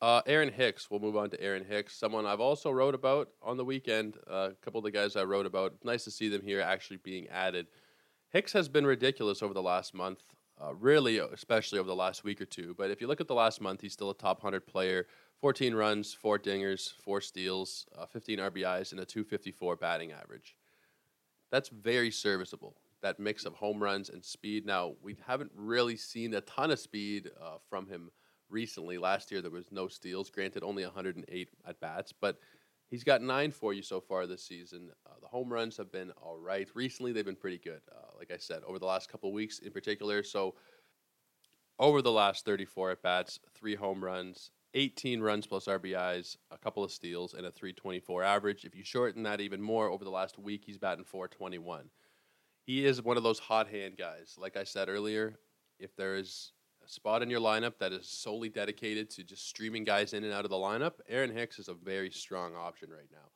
[0.00, 0.90] Uh, Aaron Hicks.
[0.90, 4.16] We'll move on to Aaron Hicks, someone I've also wrote about on the weekend.
[4.30, 5.74] Uh, a couple of the guys I wrote about.
[5.82, 7.66] Nice to see them here actually being added.
[8.30, 10.20] Hicks has been ridiculous over the last month,
[10.62, 12.74] uh, really, especially over the last week or two.
[12.78, 15.06] But if you look at the last month, he's still a top 100 player
[15.40, 20.56] 14 runs, four dingers, four steals, uh, 15 RBIs, and a 254 batting average.
[21.50, 22.76] That's very serviceable.
[23.02, 24.66] That mix of home runs and speed.
[24.66, 28.10] Now, we haven't really seen a ton of speed uh, from him
[28.50, 28.98] recently.
[28.98, 32.38] Last year, there was no steals, granted, only 108 at bats, but
[32.90, 34.90] he's got nine for you so far this season.
[35.06, 36.68] Uh, the home runs have been all right.
[36.74, 39.70] Recently, they've been pretty good, uh, like I said, over the last couple weeks in
[39.70, 40.24] particular.
[40.24, 40.56] So,
[41.78, 46.84] over the last 34 at bats, three home runs, 18 runs plus RBIs, a couple
[46.84, 48.64] of steals, and a 324 average.
[48.64, 51.90] If you shorten that even more, over the last week, he's batting 421.
[52.64, 54.36] He is one of those hot hand guys.
[54.38, 55.38] Like I said earlier,
[55.78, 56.52] if there is
[56.84, 60.34] a spot in your lineup that is solely dedicated to just streaming guys in and
[60.34, 63.30] out of the lineup, Aaron Hicks is a very strong option right now.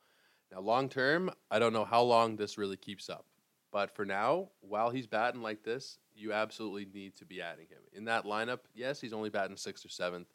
[0.53, 3.25] Now, long term, I don't know how long this really keeps up.
[3.73, 7.81] But for now, while he's batting like this, you absolutely need to be adding him.
[7.95, 10.29] In that lineup, yes, he's only batting sixth or seventh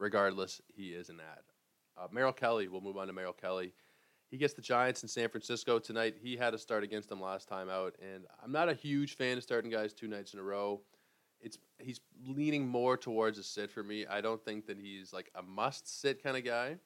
[0.00, 1.42] regardless, he is an ad.
[1.96, 3.72] Uh, Merrill Kelly, we'll move on to Merrill Kelly.
[4.30, 6.16] He gets the Giants in San Francisco tonight.
[6.20, 9.36] He had a start against them last time out, and I'm not a huge fan
[9.36, 10.80] of starting guys two nights in a row.
[11.40, 14.06] It's he's leaning more towards a sit for me.
[14.06, 16.76] I don't think that he's like a must sit kind of guy.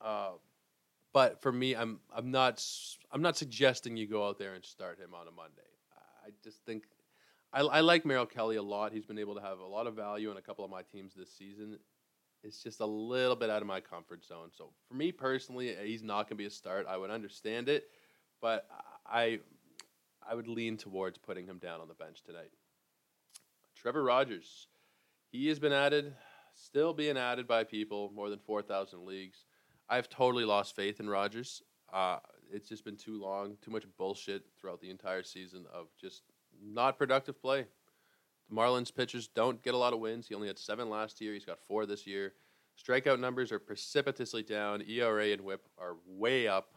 [0.00, 0.32] Uh,
[1.12, 2.64] but for me, I'm I'm not
[3.10, 5.62] I'm not suggesting you go out there and start him on a Monday.
[6.24, 6.84] I just think
[7.52, 8.92] I, I like Merrill Kelly a lot.
[8.92, 11.12] He's been able to have a lot of value in a couple of my teams
[11.14, 11.78] this season,
[12.42, 14.50] it's just a little bit out of my comfort zone.
[14.56, 16.86] So for me personally, he's not going to be a start.
[16.88, 17.84] I would understand it,
[18.40, 18.66] but
[19.06, 19.40] I
[20.28, 22.50] I would lean towards putting him down on the bench tonight.
[23.76, 24.68] Trevor Rogers,
[25.30, 26.14] he has been added,
[26.54, 29.44] still being added by people more than four thousand leagues.
[29.88, 31.62] I've totally lost faith in Rogers.
[31.92, 32.18] Uh,
[32.50, 36.22] it's just been too long, too much bullshit throughout the entire season of just
[36.64, 37.66] not productive play.
[38.52, 40.28] Marlins pitchers don't get a lot of wins.
[40.28, 41.32] He only had seven last year.
[41.32, 42.34] He's got four this year.
[42.78, 44.82] Strikeout numbers are precipitously down.
[44.88, 46.74] ERA and WHIP are way up.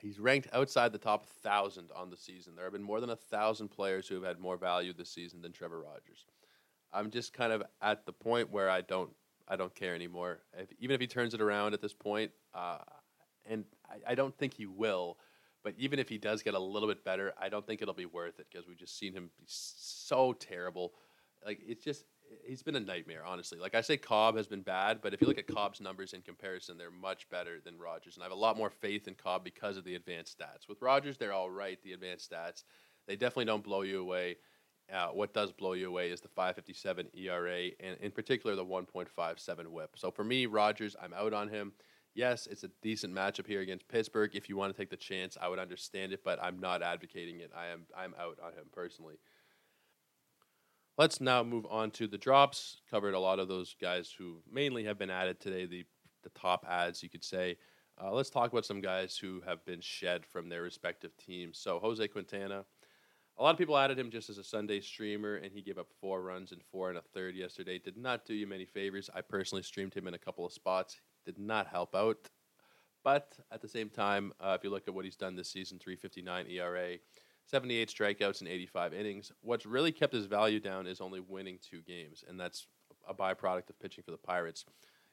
[0.00, 2.54] He's ranked outside the top thousand on the season.
[2.54, 5.40] There have been more than a thousand players who have had more value this season
[5.40, 6.26] than Trevor Rogers.
[6.92, 9.10] I'm just kind of at the point where I don't
[9.48, 10.40] I don't care anymore.
[10.56, 12.78] If, even if he turns it around at this point, uh,
[13.46, 15.18] and I, I, don't think he will,
[15.64, 18.06] but even if he does get a little bit better, I don't think it'll be
[18.06, 20.92] worth it because we've just seen him be so terrible.
[21.44, 22.04] Like it's just
[22.46, 23.58] he's been a nightmare, honestly.
[23.58, 26.22] Like I say, Cobb has been bad, but if you look at Cobb's numbers in
[26.22, 29.42] comparison, they're much better than Rogers, and I have a lot more faith in Cobb
[29.42, 30.68] because of the advanced stats.
[30.68, 31.82] With Rogers, they're all right.
[31.82, 32.64] The advanced stats,
[33.06, 34.36] they definitely don't blow you away.
[34.92, 39.66] Uh, what does blow you away is the 557 ERA and in particular the 1.57
[39.68, 39.90] whip.
[39.96, 41.72] So for me, Rogers, I'm out on him.
[42.14, 44.30] Yes, it's a decent matchup here against Pittsburgh.
[44.34, 47.40] If you want to take the chance, I would understand it, but I'm not advocating
[47.40, 47.50] it.
[47.56, 49.16] I am I'm out on him personally.
[50.96, 52.82] Let's now move on to the drops.
[52.88, 55.84] Covered a lot of those guys who mainly have been added today, the
[56.22, 57.56] the top ads you could say.
[58.00, 61.58] Uh, let's talk about some guys who have been shed from their respective teams.
[61.58, 62.64] So Jose Quintana,
[63.38, 65.88] a lot of people added him just as a Sunday streamer, and he gave up
[66.00, 67.78] four runs and four and a third yesterday.
[67.78, 69.10] Did not do you many favors.
[69.14, 71.00] I personally streamed him in a couple of spots.
[71.24, 72.28] Did not help out.
[73.02, 75.78] But at the same time, uh, if you look at what he's done this season
[75.78, 76.96] 359 ERA,
[77.46, 79.32] 78 strikeouts in 85 innings.
[79.42, 82.66] What's really kept his value down is only winning two games, and that's
[83.06, 84.64] a byproduct of pitching for the Pirates.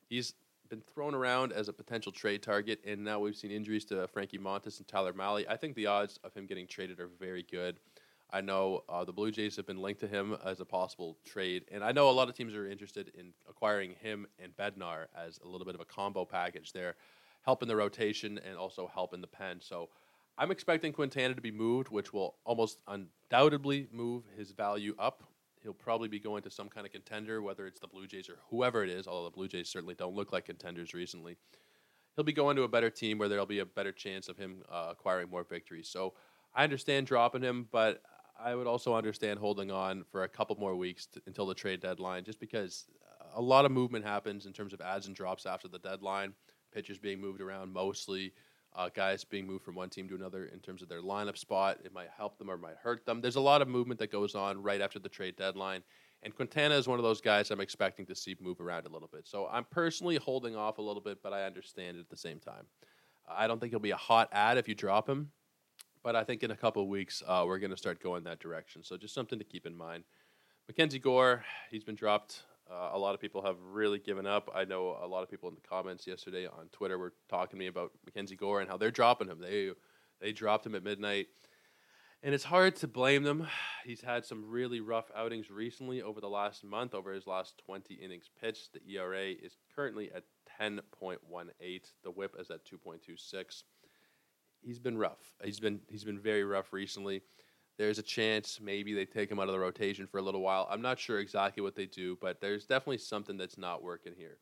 [0.08, 0.34] He's
[0.70, 4.38] been thrown around as a potential trade target, and now we've seen injuries to Frankie
[4.38, 5.46] Montas and Tyler Mahle.
[5.50, 7.80] I think the odds of him getting traded are very good.
[8.34, 11.66] I know uh, the Blue Jays have been linked to him as a possible trade,
[11.70, 15.40] and I know a lot of teams are interested in acquiring him and Bednar as
[15.44, 16.96] a little bit of a combo package there,
[17.42, 19.60] helping the rotation and also helping the pen.
[19.60, 19.90] So
[20.38, 25.24] I'm expecting Quintana to be moved, which will almost undoubtedly move his value up.
[25.62, 28.38] He'll probably be going to some kind of contender, whether it's the Blue Jays or
[28.50, 31.36] whoever it is, although the Blue Jays certainly don't look like contenders recently.
[32.16, 34.64] He'll be going to a better team where there'll be a better chance of him
[34.70, 35.90] uh, acquiring more victories.
[35.90, 36.14] So
[36.54, 38.02] I understand dropping him, but
[38.44, 42.24] I would also understand holding on for a couple more weeks until the trade deadline,
[42.24, 42.86] just because
[43.36, 46.34] a lot of movement happens in terms of ads and drops after the deadline.
[46.74, 48.34] Pitchers being moved around mostly,
[48.76, 51.80] uh, guys being moved from one team to another in terms of their lineup spot.
[51.84, 53.22] It might help them or might hurt them.
[53.22, 55.84] There's a lot of movement that goes on right after the trade deadline.
[56.24, 59.10] And Quintana is one of those guys I'm expecting to see move around a little
[59.12, 59.28] bit.
[59.28, 62.40] So I'm personally holding off a little bit, but I understand it at the same
[62.40, 62.66] time.
[63.28, 65.32] I don't think he'll be a hot ad if you drop him.
[66.04, 68.84] But I think in a couple weeks, uh, we're going to start going that direction.
[68.84, 70.04] So just something to keep in mind.
[70.68, 72.44] Mackenzie Gore, he's been dropped.
[72.72, 74.50] Uh, a lot of people have really given up.
[74.56, 77.56] I know a lot of people in the comments yesterday on Twitter were talking to
[77.58, 79.40] me about Mackenzie Gore and how they're dropping him.
[79.40, 79.72] They
[80.22, 81.28] they dropped him at midnight.
[82.24, 83.48] And it's hard to blame them.
[83.84, 87.96] He's had some really rough outings recently over the last month, over his last 20
[87.96, 88.74] innings pitched.
[88.74, 90.24] The ERA is currently at
[90.62, 90.80] 10.18.
[92.04, 93.64] The whip is at 2.26
[94.62, 95.36] he's been rough.
[95.44, 97.22] He's been he's been very rough recently.
[97.78, 100.68] There's a chance maybe they take him out of the rotation for a little while.
[100.70, 104.38] I'm not sure exactly what they do, but there's definitely something that's not working here.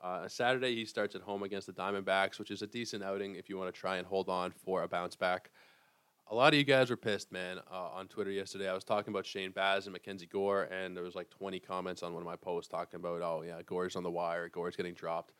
[0.00, 3.48] Uh, Saturday he starts at home against the Diamondbacks, which is a decent outing if
[3.48, 5.50] you want to try and hold on for a bounce back.
[6.28, 8.68] A lot of you guys were pissed, man, uh, on Twitter yesterday.
[8.68, 12.02] I was talking about Shane Baz and Mackenzie Gore, and there was like 20 comments
[12.02, 14.94] on one of my posts talking about, oh yeah, Gore's on the wire, Gore's getting
[14.94, 15.32] dropped.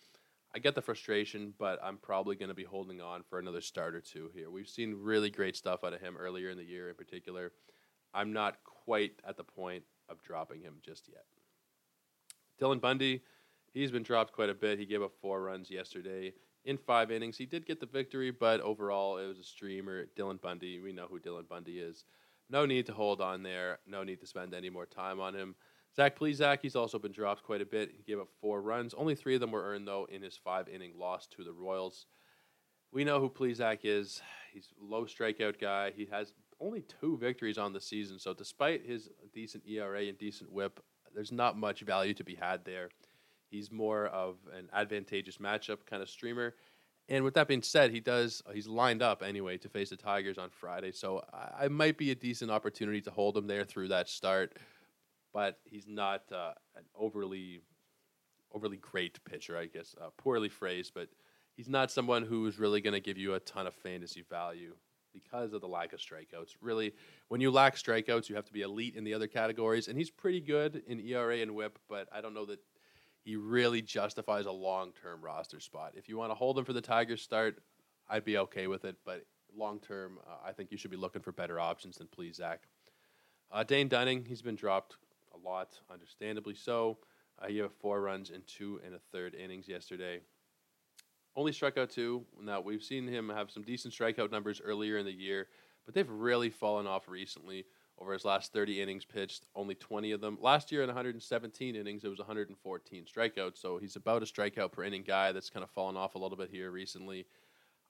[0.56, 3.94] I get the frustration, but I'm probably going to be holding on for another start
[3.94, 4.50] or two here.
[4.50, 7.52] We've seen really great stuff out of him earlier in the year, in particular.
[8.14, 11.26] I'm not quite at the point of dropping him just yet.
[12.58, 13.22] Dylan Bundy,
[13.74, 14.78] he's been dropped quite a bit.
[14.78, 16.32] He gave up four runs yesterday
[16.64, 17.36] in five innings.
[17.36, 20.06] He did get the victory, but overall, it was a streamer.
[20.16, 22.06] Dylan Bundy, we know who Dylan Bundy is.
[22.48, 23.80] No need to hold on there.
[23.86, 25.54] No need to spend any more time on him.
[25.96, 27.90] Zach Plesac, he's also been dropped quite a bit.
[27.96, 28.92] He gave up four runs.
[28.92, 32.06] Only three of them were earned, though, in his five inning loss to the Royals.
[32.92, 34.20] We know who Plesac is.
[34.52, 35.92] He's a low strikeout guy.
[35.96, 38.18] He has only two victories on the season.
[38.18, 40.80] So, despite his decent ERA and decent whip,
[41.14, 42.90] there's not much value to be had there.
[43.48, 46.54] He's more of an advantageous matchup kind of streamer.
[47.08, 50.38] And with that being said, he does he's lined up anyway to face the Tigers
[50.38, 50.92] on Friday.
[50.92, 54.56] So I, I might be a decent opportunity to hold him there through that start
[55.36, 57.60] but he's not uh, an overly
[58.54, 59.94] overly great pitcher, I guess.
[60.00, 61.08] Uh, poorly phrased, but
[61.58, 64.74] he's not someone who's really going to give you a ton of fantasy value
[65.12, 66.54] because of the lack of strikeouts.
[66.62, 66.94] Really,
[67.28, 70.10] when you lack strikeouts, you have to be elite in the other categories, and he's
[70.10, 72.60] pretty good in ERA and WHIP, but I don't know that
[73.22, 75.92] he really justifies a long-term roster spot.
[75.96, 77.58] If you want to hold him for the Tigers start,
[78.08, 81.20] I'd be okay with it, but long term, uh, I think you should be looking
[81.20, 82.60] for better options than Plesac.
[83.52, 84.96] Uh, Dane Dunning, he's been dropped
[85.36, 86.98] a lot, understandably so.
[87.40, 90.20] Uh, he had four runs in two and a third innings yesterday.
[91.34, 92.24] Only struck out two.
[92.42, 95.48] Now, we've seen him have some decent strikeout numbers earlier in the year,
[95.84, 97.66] but they've really fallen off recently.
[97.98, 100.36] over his last 30 innings pitched, only 20 of them.
[100.40, 103.56] Last year in 117 innings, it was 114 strikeouts.
[103.56, 106.36] So he's about a strikeout per inning guy that's kind of fallen off a little
[106.36, 107.26] bit here recently.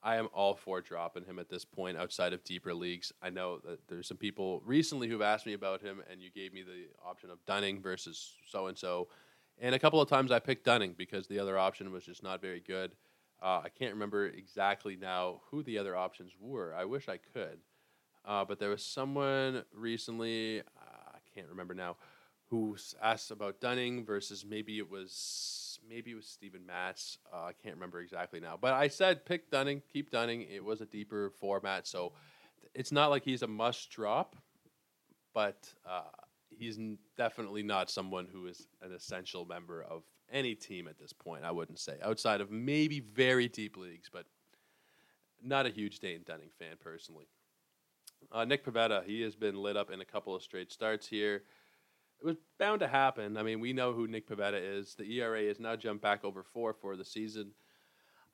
[0.03, 3.11] I am all for dropping him at this point outside of deeper leagues.
[3.21, 6.53] I know that there's some people recently who've asked me about him, and you gave
[6.53, 9.07] me the option of Dunning versus so and so.
[9.59, 12.41] And a couple of times I picked Dunning because the other option was just not
[12.41, 12.91] very good.
[13.41, 16.73] Uh, I can't remember exactly now who the other options were.
[16.75, 17.59] I wish I could.
[18.23, 21.97] Uh, but there was someone recently, uh, I can't remember now,
[22.49, 27.17] who asked about Dunning versus maybe it was maybe it was Steven Matz.
[27.33, 28.57] Uh, I can't remember exactly now.
[28.59, 30.45] But I said pick Dunning, keep Dunning.
[30.53, 32.13] It was a deeper format, so
[32.73, 34.35] it's not like he's a must drop,
[35.33, 36.03] but uh,
[36.49, 36.79] he's
[37.17, 41.43] definitely not someone who is an essential member of any team at this point.
[41.43, 44.25] I wouldn't say outside of maybe very deep leagues, but
[45.41, 47.27] not a huge Dane Dunning fan personally.
[48.31, 51.43] Uh, Nick Pivetta, he has been lit up in a couple of straight starts here.
[52.19, 53.37] It was bound to happen.
[53.37, 54.95] I mean, we know who Nick Pivetta is.
[54.95, 57.51] The ERA has now jumped back over four for the season.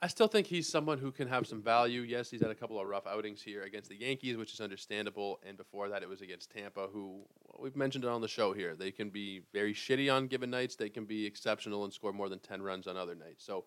[0.02, 2.02] I still think he's someone who can have some value.
[2.02, 5.40] Yes, he's had a couple of rough outings here against the Yankees, which is understandable.
[5.48, 7.22] And before that, it was against Tampa, who
[7.58, 8.76] we've mentioned it on the show here.
[8.76, 10.76] They can be very shitty on given nights.
[10.76, 13.46] They can be exceptional and score more than 10 runs on other nights.
[13.46, 13.64] So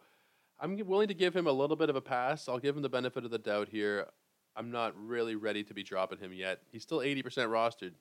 [0.60, 2.48] I'm willing to give him a little bit of a pass.
[2.50, 4.06] I'll give him the benefit of the doubt here.
[4.54, 6.60] I'm not really ready to be dropping him yet.
[6.70, 7.92] He's still 80% rostered.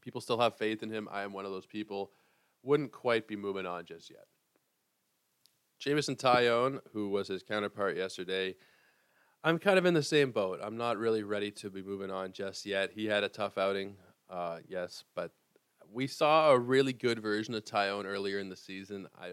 [0.00, 1.08] People still have faith in him.
[1.10, 2.12] I am one of those people.
[2.62, 4.26] Wouldn't quite be moving on just yet.
[5.78, 8.54] Jameson Taillon, who was his counterpart yesterday,
[9.42, 10.60] I'm kind of in the same boat.
[10.62, 12.90] I'm not really ready to be moving on just yet.
[12.94, 13.96] He had a tough outing,
[14.28, 15.32] uh, yes, but
[15.90, 19.08] we saw a really good version of Taillon earlier in the season.
[19.18, 19.30] I,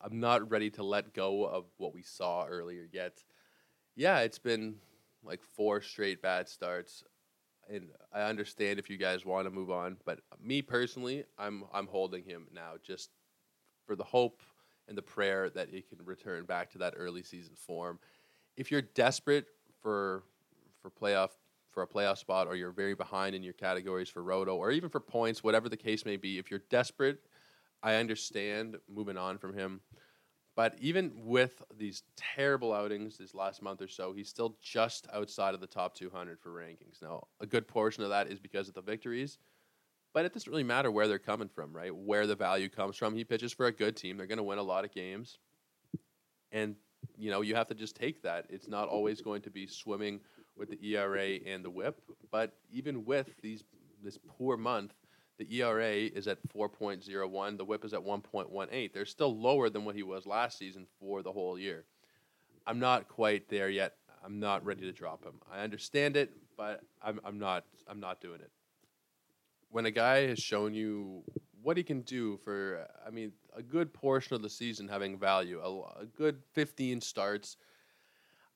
[0.00, 3.24] I'm not ready to let go of what we saw earlier yet.
[3.96, 4.76] Yeah, it's been
[5.24, 7.02] like four straight bad starts,
[7.70, 11.86] and I understand if you guys want to move on, but me personally, I'm I'm
[11.86, 13.10] holding him now just
[13.86, 14.42] for the hope
[14.88, 17.98] and the prayer that he can return back to that early season form.
[18.56, 19.46] If you're desperate
[19.82, 20.24] for
[20.82, 21.30] for playoff
[21.70, 24.88] for a playoff spot or you're very behind in your categories for roto or even
[24.88, 27.18] for points, whatever the case may be, if you're desperate,
[27.82, 29.80] I understand moving on from him.
[30.58, 35.54] But even with these terrible outings this last month or so, he's still just outside
[35.54, 37.00] of the top 200 for rankings.
[37.00, 39.38] Now, a good portion of that is because of the victories,
[40.12, 41.94] but it doesn't really matter where they're coming from, right?
[41.94, 43.14] Where the value comes from.
[43.14, 44.16] He pitches for a good team.
[44.16, 45.38] They're going to win a lot of games.
[46.50, 46.74] And,
[47.16, 48.46] you know, you have to just take that.
[48.50, 50.18] It's not always going to be swimming
[50.56, 53.62] with the ERA and the whip, but even with these
[54.02, 54.92] this poor month,
[55.38, 57.56] the ERA is at 4.01.
[57.56, 58.92] The whip is at 1.18.
[58.92, 61.84] They're still lower than what he was last season for the whole year.
[62.66, 63.94] I'm not quite there yet.
[64.24, 65.34] I'm not ready to drop him.
[65.50, 68.50] I understand it, but I'm, I'm not I'm not doing it.
[69.70, 71.22] When a guy has shown you
[71.62, 75.60] what he can do for, I mean, a good portion of the season having value,
[75.60, 77.56] a, a good 15 starts,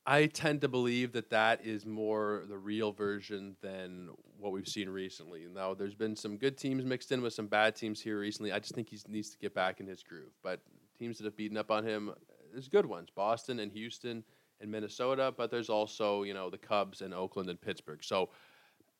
[0.05, 4.09] I tend to believe that that is more the real version than
[4.43, 5.45] what we've seen recently.
[5.53, 8.51] Now, there's been some good teams mixed in with some bad teams here recently.
[8.51, 10.33] I just think he needs to get back in his groove.
[10.43, 10.59] But
[10.99, 12.13] teams that have beaten up on him,
[12.51, 14.23] there's good ones: Boston and Houston
[14.59, 15.33] and Minnesota.
[15.35, 18.03] But there's also you know the Cubs and Oakland and Pittsburgh.
[18.03, 18.29] So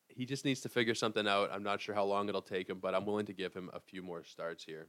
[0.08, 1.50] he just needs to figure something out.
[1.52, 3.80] I'm not sure how long it'll take him, but I'm willing to give him a
[3.80, 4.88] few more starts here.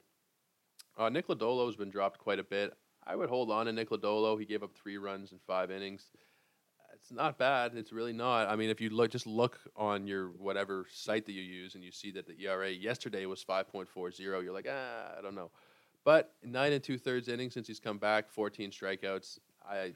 [0.97, 2.73] Uh, Nick Lodolo has been dropped quite a bit.
[3.07, 4.39] I would hold on to Nick Lodolo.
[4.39, 6.11] He gave up three runs in five innings.
[7.05, 7.75] It's not bad.
[7.75, 8.49] It's really not.
[8.49, 11.85] I mean, if you look, just look on your whatever site that you use, and
[11.85, 14.41] you see that the ERA yesterday was five point four zero.
[14.41, 15.51] You're like, ah, I don't know.
[16.03, 19.39] But nine and two thirds innings since he's come back, 14 strikeouts.
[19.69, 19.93] I,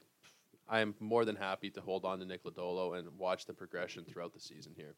[0.67, 4.05] I am more than happy to hold on to Nick Lodolo and watch the progression
[4.05, 4.93] throughout the season here.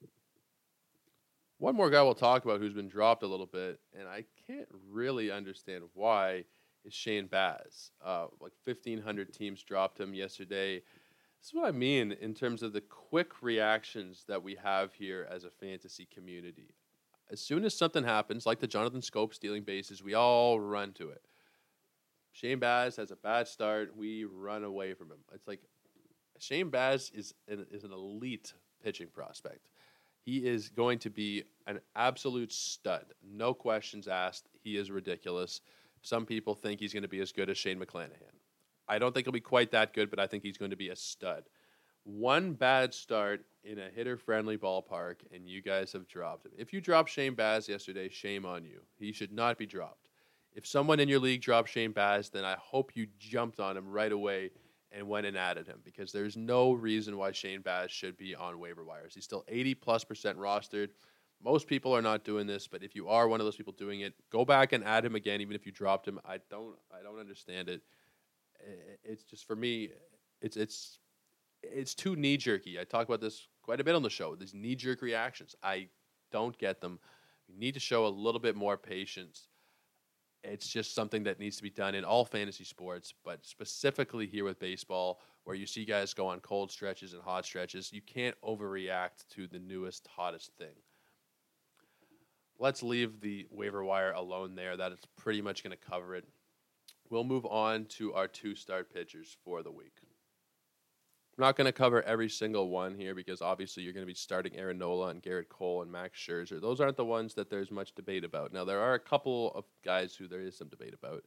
[1.59, 4.67] One more guy we'll talk about who's been dropped a little bit, and I can't
[4.89, 6.43] really understand why
[6.83, 7.91] is Shane Baz.
[8.03, 10.81] Uh, like 1,500 teams dropped him yesterday.
[11.41, 15.27] This is what I mean in terms of the quick reactions that we have here
[15.27, 16.75] as a fantasy community.
[17.31, 21.09] As soon as something happens, like the Jonathan Schoop stealing bases, we all run to
[21.09, 21.23] it.
[22.31, 25.17] Shane Baz has a bad start, we run away from him.
[25.33, 25.61] It's like
[26.37, 29.69] Shane Baz is an, is an elite pitching prospect.
[30.23, 33.05] He is going to be an absolute stud.
[33.27, 34.47] No questions asked.
[34.63, 35.61] He is ridiculous.
[36.03, 38.40] Some people think he's going to be as good as Shane McClanahan.
[38.87, 40.89] I don't think he'll be quite that good, but I think he's going to be
[40.89, 41.43] a stud.
[42.03, 46.51] One bad start in a hitter friendly ballpark, and you guys have dropped him.
[46.57, 48.81] If you dropped Shane Baz yesterday, shame on you.
[48.97, 50.09] He should not be dropped.
[50.53, 53.87] If someone in your league dropped Shane Baz, then I hope you jumped on him
[53.87, 54.51] right away
[54.91, 58.59] and went and added him because there's no reason why Shane Baz should be on
[58.59, 59.13] waiver wires.
[59.13, 60.89] He's still 80 plus percent rostered.
[61.43, 64.01] Most people are not doing this, but if you are one of those people doing
[64.01, 66.19] it, go back and add him again, even if you dropped him.
[66.25, 67.81] I don't, I don't understand it.
[69.03, 69.89] It's just for me,
[70.41, 70.99] it's it's
[71.63, 72.79] it's too knee jerky.
[72.79, 74.35] I talk about this quite a bit on the show.
[74.35, 75.87] These knee jerk reactions, I
[76.31, 76.99] don't get them.
[77.47, 79.47] You need to show a little bit more patience.
[80.43, 84.43] It's just something that needs to be done in all fantasy sports, but specifically here
[84.43, 87.91] with baseball, where you see guys go on cold stretches and hot stretches.
[87.93, 90.73] You can't overreact to the newest, hottest thing.
[92.57, 94.77] Let's leave the waiver wire alone there.
[94.77, 96.25] That is pretty much going to cover it.
[97.11, 99.97] We'll move on to our two start pitchers for the week.
[101.37, 104.13] I'm not going to cover every single one here because obviously you're going to be
[104.13, 106.61] starting Aaron Nola and Gerrit Cole and Max Scherzer.
[106.61, 108.53] Those aren't the ones that there's much debate about.
[108.53, 111.23] Now, there are a couple of guys who there is some debate about.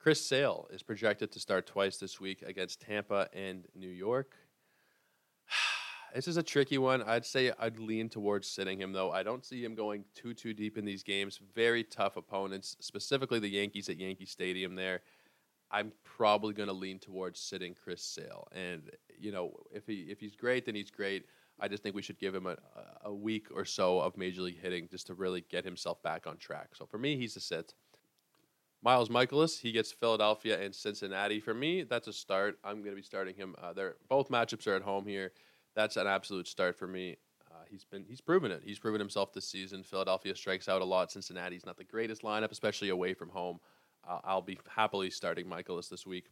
[0.00, 4.34] Chris Sale is projected to start twice this week against Tampa and New York.
[6.14, 7.02] This is a tricky one.
[7.02, 9.10] I'd say I'd lean towards sitting him, though.
[9.10, 11.40] I don't see him going too, too deep in these games.
[11.54, 15.00] Very tough opponents, specifically the Yankees at Yankee Stadium there.
[15.70, 18.46] I'm probably going to lean towards sitting Chris Sale.
[18.52, 21.24] And, you know, if, he, if he's great, then he's great.
[21.58, 22.56] I just think we should give him a,
[23.04, 26.36] a week or so of major league hitting just to really get himself back on
[26.36, 26.70] track.
[26.74, 27.72] So for me, he's a sit.
[28.82, 31.40] Miles Mikolas, he gets Philadelphia and Cincinnati.
[31.40, 32.58] For me, that's a start.
[32.64, 33.54] I'm going to be starting him.
[33.62, 35.32] Uh, they're, both matchups are at home here.
[35.74, 37.16] That's an absolute start for me.
[37.50, 38.62] Uh, he's been he's proven it.
[38.64, 39.82] He's proven himself this season.
[39.82, 41.12] Philadelphia strikes out a lot.
[41.12, 43.60] Cincinnati's not the greatest lineup, especially away from home.
[44.08, 46.30] Uh, I'll be happily starting Mikolas this week.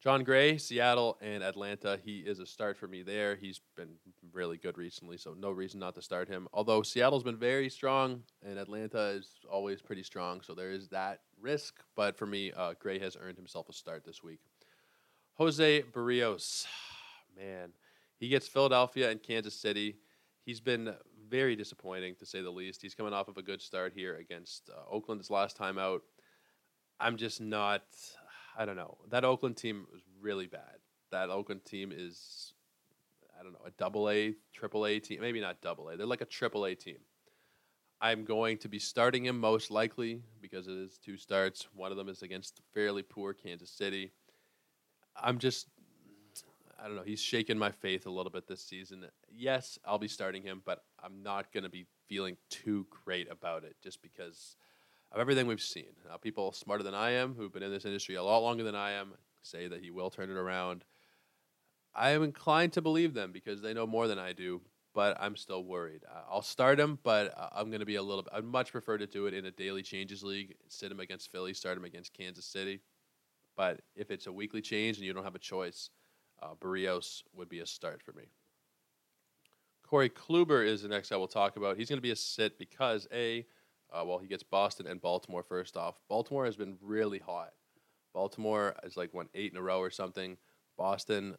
[0.00, 1.98] Jon Gray, Seattle and Atlanta.
[2.04, 3.34] He is a start for me there.
[3.34, 3.96] He's been
[4.32, 6.48] really good recently, so no reason not to start him.
[6.52, 11.20] Although Seattle's been very strong and Atlanta is always pretty strong, so there is that
[11.40, 11.80] risk.
[11.96, 14.40] But for me, uh, Gray has earned himself a start this week.
[15.34, 16.66] Jose Berrios,
[17.36, 17.72] man,
[18.18, 19.96] he gets Philadelphia and Kansas City.
[20.44, 20.94] He's been
[21.28, 22.82] very disappointing to say the least.
[22.82, 26.02] He's coming off of a good start here against uh, Oakland his last time out.
[27.00, 27.82] I'm just not.
[28.56, 28.96] I don't know.
[29.10, 30.78] That Oakland team was really bad.
[31.10, 32.54] That Oakland team is,
[33.38, 35.20] I don't know, a double A, triple A team.
[35.20, 35.96] Maybe not double A.
[35.96, 36.98] They're like a triple A team.
[38.00, 41.66] I'm going to be starting him most likely because it is two starts.
[41.74, 44.12] One of them is against fairly poor Kansas City.
[45.20, 45.68] I'm just,
[46.78, 47.02] I don't know.
[47.02, 49.06] He's shaken my faith a little bit this season.
[49.30, 53.64] Yes, I'll be starting him, but I'm not going to be feeling too great about
[53.64, 54.56] it just because
[55.10, 55.94] of everything we've seen.
[56.08, 58.74] Now, people smarter than I am, who've been in this industry a lot longer than
[58.74, 60.84] I am, say that he will turn it around.
[61.94, 64.60] I am inclined to believe them because they know more than I do,
[64.94, 66.02] but I'm still worried.
[66.30, 68.32] I'll start him, but I'm going to be a little bit.
[68.34, 71.54] I'd much prefer to do it in a daily changes league, sit him against Philly,
[71.54, 72.80] start him against Kansas City.
[73.56, 75.88] But if it's a weekly change and you don't have a choice,
[76.42, 78.24] uh, Berrios would be a start for me.
[79.82, 81.76] Corey Kluber is the next I will talk about.
[81.76, 83.46] He's going to be a sit because A,
[83.92, 86.00] uh, well, he gets Boston and Baltimore first off.
[86.08, 87.52] Baltimore has been really hot.
[88.12, 90.36] Baltimore is like won eight in a row or something.
[90.76, 91.36] Boston,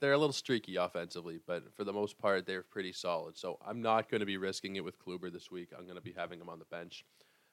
[0.00, 3.38] they're a little streaky offensively, but for the most part, they're pretty solid.
[3.38, 5.68] So I'm not going to be risking it with Kluber this week.
[5.76, 7.04] I'm going to be having him on the bench.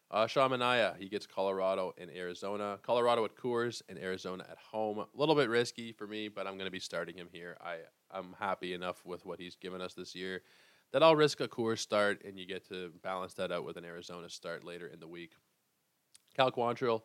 [0.10, 2.80] Uh, Sean Manaea, he gets Colorado and Arizona.
[2.82, 5.00] Colorado at Coors and Arizona at home.
[5.00, 7.58] A little bit risky for me, but I'm going to be starting him here.
[7.60, 7.80] I,
[8.10, 10.44] I'm happy enough with what he's given us this year
[10.94, 13.86] that I'll risk a Coors start, and you get to balance that out with an
[13.86, 15.32] Arizona start later in the week.
[16.36, 17.02] Cal Quantrill,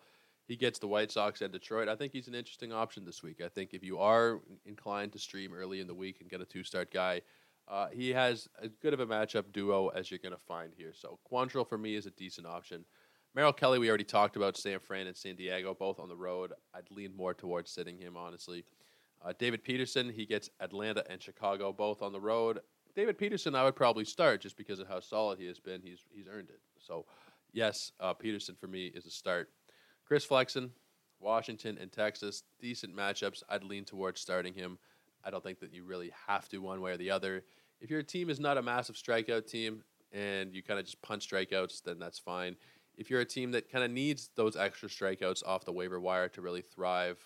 [0.47, 1.89] he gets the White Sox and Detroit.
[1.89, 3.41] I think he's an interesting option this week.
[3.45, 6.45] I think if you are inclined to stream early in the week and get a
[6.45, 7.23] two-start guy,
[7.69, 10.93] uh, he has as good of a matchup duo as you're going to find here.
[10.95, 12.85] So Quantrill for me is a decent option.
[13.35, 16.53] Merrill Kelly, we already talked about San Fran and San Diego, both on the road.
[16.75, 18.65] I'd lean more towards sitting him, honestly.
[19.25, 22.61] Uh, David Peterson, he gets Atlanta and Chicago, both on the road.
[22.95, 25.81] David Peterson, I would probably start just because of how solid he has been.
[25.81, 26.61] He's he's earned it.
[26.79, 27.07] So,
[27.53, 29.49] yes, uh, Peterson for me is a start.
[30.05, 30.71] Chris Flexen,
[31.19, 33.43] Washington and Texas, decent matchups.
[33.49, 34.79] I'd lean towards starting him.
[35.25, 37.45] I don't think that you really have to one way or the other.
[37.81, 41.29] If your team is not a massive strikeout team and you kind of just punch
[41.29, 42.57] strikeouts, then that's fine.
[42.97, 46.29] If you're a team that kind of needs those extra strikeouts off the waiver wire
[46.31, 47.19] to really thrive,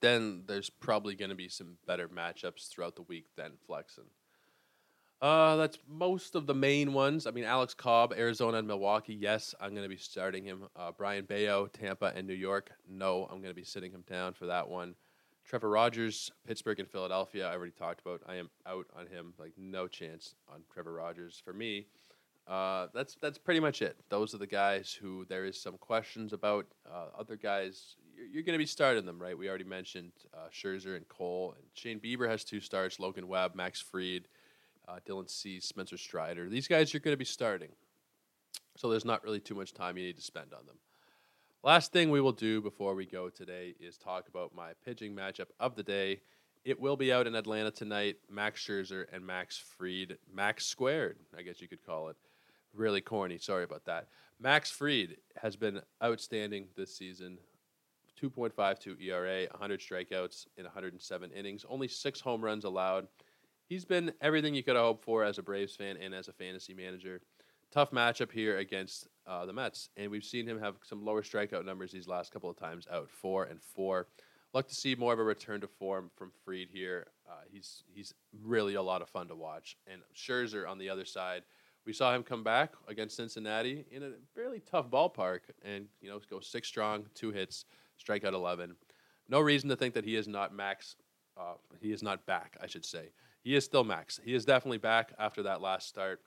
[0.00, 4.04] then there's probably going to be some better matchups throughout the week than Flexen.
[5.22, 7.28] Uh, that's most of the main ones.
[7.28, 9.14] I mean, Alex Cobb, Arizona and Milwaukee.
[9.14, 10.64] Yes, I'm going to be starting him.
[10.74, 12.72] Uh, Brayan Bello, Tampa and New York.
[12.88, 14.96] No, I'm going to be sitting him down for that one.
[15.44, 17.48] Trevor Rogers, Pittsburgh and Philadelphia.
[17.48, 18.22] I already talked about.
[18.26, 19.34] I am out on him.
[19.38, 21.86] Like no chance on Trevor Rogers for me.
[22.46, 23.96] Uh, that's that's pretty much it.
[24.08, 26.66] Those are the guys who there is some questions about.
[26.90, 29.36] Uh, other guys, you're, you're going to be starting them, right?
[29.36, 32.98] We already mentioned uh, Scherzer and Cole, and Shane Bieber has two starts.
[32.98, 34.26] Logan Webb, Max Fried,
[34.88, 36.48] uh, Dylan Cease, Spencer Strider.
[36.48, 37.70] These guys you're going to be starting.
[38.76, 40.76] So there's not really too much time you need to spend on them.
[41.64, 45.46] Last thing we will do before we go today is talk about my pitching matchup
[45.60, 46.20] of the day.
[46.64, 48.16] It will be out in Atlanta tonight.
[48.28, 52.16] Max Scherzer and Max Fried, Max squared, I guess you could call it.
[52.74, 53.38] Really corny.
[53.38, 54.08] Sorry about that.
[54.40, 57.38] Max Fried has been outstanding this season.
[58.20, 63.06] 2.52 ERA, 100 strikeouts in 107 innings, only six home runs allowed.
[63.68, 66.32] He's been everything you could have hoped for as a Braves fan and as a
[66.32, 67.20] fantasy manager.
[67.72, 71.64] Tough matchup here against uh, the Mets, and we've seen him have some lower strikeout
[71.64, 74.08] numbers these last couple of times out, four and four.
[74.52, 77.06] Like to see more of a return to form from Fried here.
[77.26, 78.12] Uh, he's he's
[78.44, 81.44] really a lot of fun to watch, and Scherzer on the other side.
[81.86, 86.20] We saw him come back against Cincinnati in a fairly tough ballpark, and you know
[86.28, 87.64] go six strong, two hits,
[87.98, 88.76] strikeout eleven.
[89.30, 90.96] No reason to think that he is not max.
[91.40, 93.12] Uh, he is not back, I should say.
[93.42, 94.20] He is still max.
[94.22, 96.20] He is definitely back after that last start.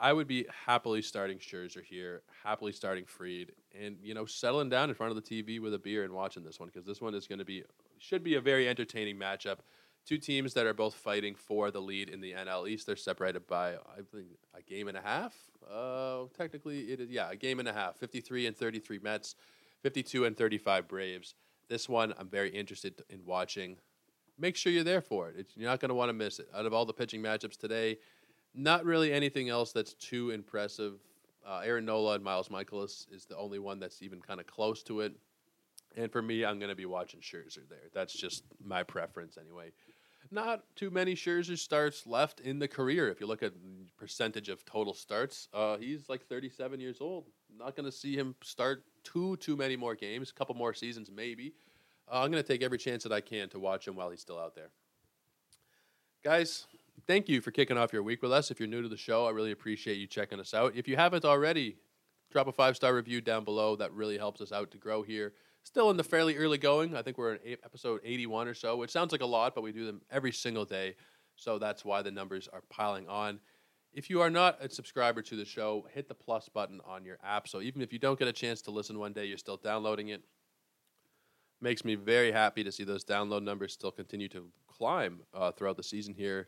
[0.00, 4.88] I would be happily starting Scherzer here, happily starting Fried, and you know settling down
[4.88, 7.14] in front of the TV with a beer and watching this one because this one
[7.14, 7.64] is going to be
[7.98, 9.58] should be a very entertaining matchup.
[10.06, 12.86] Two teams that are both fighting for the lead in the NL East.
[12.86, 15.34] They're separated by I think a game and a half.
[15.70, 17.96] Uh, technically, it is yeah a game and a half.
[17.96, 19.34] Fifty three and thirty three Mets,
[19.82, 21.34] fifty two and thirty five Braves.
[21.68, 23.76] This one I'm very interested in watching.
[24.38, 25.34] Make sure you're there for it.
[25.36, 26.48] It's, you're not going to want to miss it.
[26.54, 27.98] Out of all the pitching matchups today
[28.54, 30.94] not really anything else that's too impressive.
[31.46, 34.82] Uh, Aaron Nola and Miles Mikolas is the only one that's even kind of close
[34.84, 35.14] to it.
[35.96, 37.88] And for me, I'm going to be watching Scherzer there.
[37.92, 39.72] That's just my preference anyway.
[40.30, 43.08] Not too many Scherzer starts left in the career.
[43.08, 43.52] If you look at
[43.96, 47.26] percentage of total starts, uh, he's like 37 years old.
[47.56, 51.10] Not going to see him start too too many more games, a couple more seasons
[51.10, 51.54] maybe.
[52.10, 54.20] Uh, I'm going to take every chance that I can to watch him while he's
[54.20, 54.70] still out there.
[56.22, 56.66] Guys,
[57.10, 58.52] thank you for kicking off your week with us.
[58.52, 60.76] If you're new to the show, I really appreciate you checking us out.
[60.76, 61.74] If you haven't already,
[62.30, 63.74] drop a five star review down below.
[63.74, 65.32] That really helps us out to grow here.
[65.64, 66.94] Still in the fairly early going.
[66.94, 69.72] I think we're in episode 81 or so, which sounds like a lot, but we
[69.72, 70.94] do them every single day.
[71.34, 73.40] So that's why the numbers are piling on.
[73.92, 77.18] If you are not a subscriber to the show, hit the plus button on your
[77.24, 77.48] app.
[77.48, 80.10] So even if you don't get a chance to listen one day, you're still downloading
[80.10, 80.22] it.
[81.60, 85.76] Makes me very happy to see those download numbers still continue to climb uh, throughout
[85.76, 86.46] the season here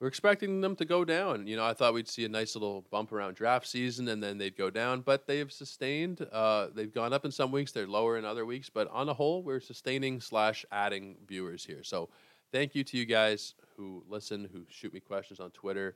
[0.00, 1.46] we're expecting them to go down.
[1.46, 4.38] You know, I thought we'd see a nice little bump around draft season and then
[4.38, 6.26] they'd go down, but they've sustained.
[6.32, 9.14] Uh, they've gone up in some weeks, they're lower in other weeks, but on the
[9.14, 11.82] whole, we're sustaining slash adding viewers here.
[11.82, 12.08] So
[12.50, 15.94] thank you to you guys who listen, who shoot me questions on Twitter.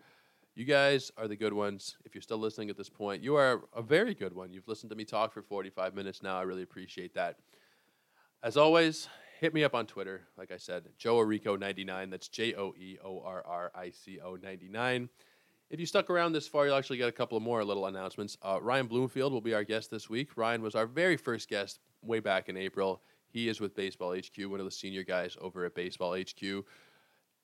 [0.54, 1.96] You guys are the good ones.
[2.04, 4.52] If you're still listening at this point, you are a very good one.
[4.52, 6.38] You've listened to me talk for 45 minutes now.
[6.38, 7.38] I really appreciate that.
[8.42, 9.08] As always,
[9.40, 10.22] hit me up on Twitter.
[10.36, 12.10] Like I said, Joe Orrico99.
[12.10, 15.08] That's J O E O R R I C O 99.
[15.70, 18.36] If you stuck around this far, you'll actually get a couple of more little announcements.
[18.42, 20.36] Uh, Ryan Bloomfield will be our guest this week.
[20.36, 23.02] Ryan was our very first guest way back in April.
[23.28, 26.64] He is with Baseball HQ, one of the senior guys over at Baseball HQ.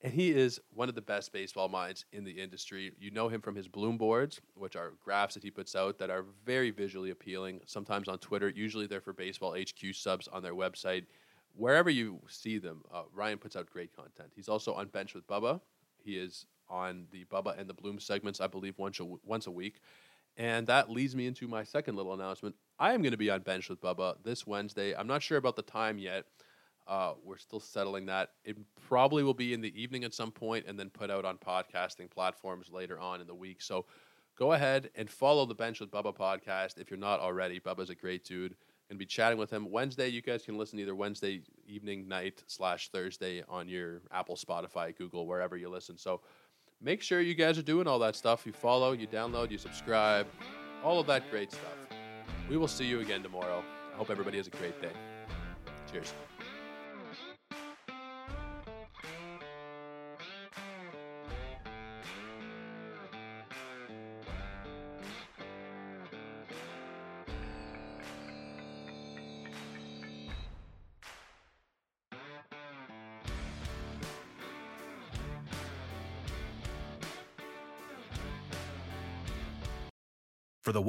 [0.03, 2.93] And he is one of the best baseball minds in the industry.
[2.99, 6.09] You know him from his Bloom boards, which are graphs that he puts out that
[6.09, 8.49] are very visually appealing, sometimes on Twitter.
[8.49, 11.05] Usually they're for Baseball HQ subs on their website
[11.55, 14.33] wherever you see them, uh, Ryan puts out great content.
[14.35, 15.61] He's also on Bench with Bubba.
[16.03, 19.51] He is on the Bubba and the Bloom segments, I believe, once a, once a
[19.51, 19.81] week.
[20.37, 22.55] And that leads me into my second little announcement.
[22.79, 24.95] I am going to be on Bench with Bubba this Wednesday.
[24.95, 26.25] I'm not sure about the time yet.
[26.87, 28.31] Uh, we're still settling that.
[28.45, 28.57] It
[28.89, 32.11] probably will be in the evening at some point and then put out on podcasting
[32.11, 33.61] platforms later on in the week.
[33.61, 33.87] So
[34.37, 37.61] go ahead and follow the Bench with Bubba podcast if you're not already.
[37.61, 38.55] Bubba's a great dude
[38.91, 40.09] going to be chatting with him Wednesday.
[40.09, 45.29] You guys can listen either Wednesday evening, night slash Thursday on your Apple, Spotify, Google,
[45.29, 45.97] wherever you listen.
[45.97, 46.23] So
[46.83, 48.45] make sure you guys are doing all that stuff.
[48.45, 50.27] You follow, you download, you subscribe,
[50.83, 51.77] all of that great stuff.
[52.49, 53.63] We will see you again tomorrow.
[53.93, 54.93] I hope everybody has a great day.
[55.93, 56.13] Cheers.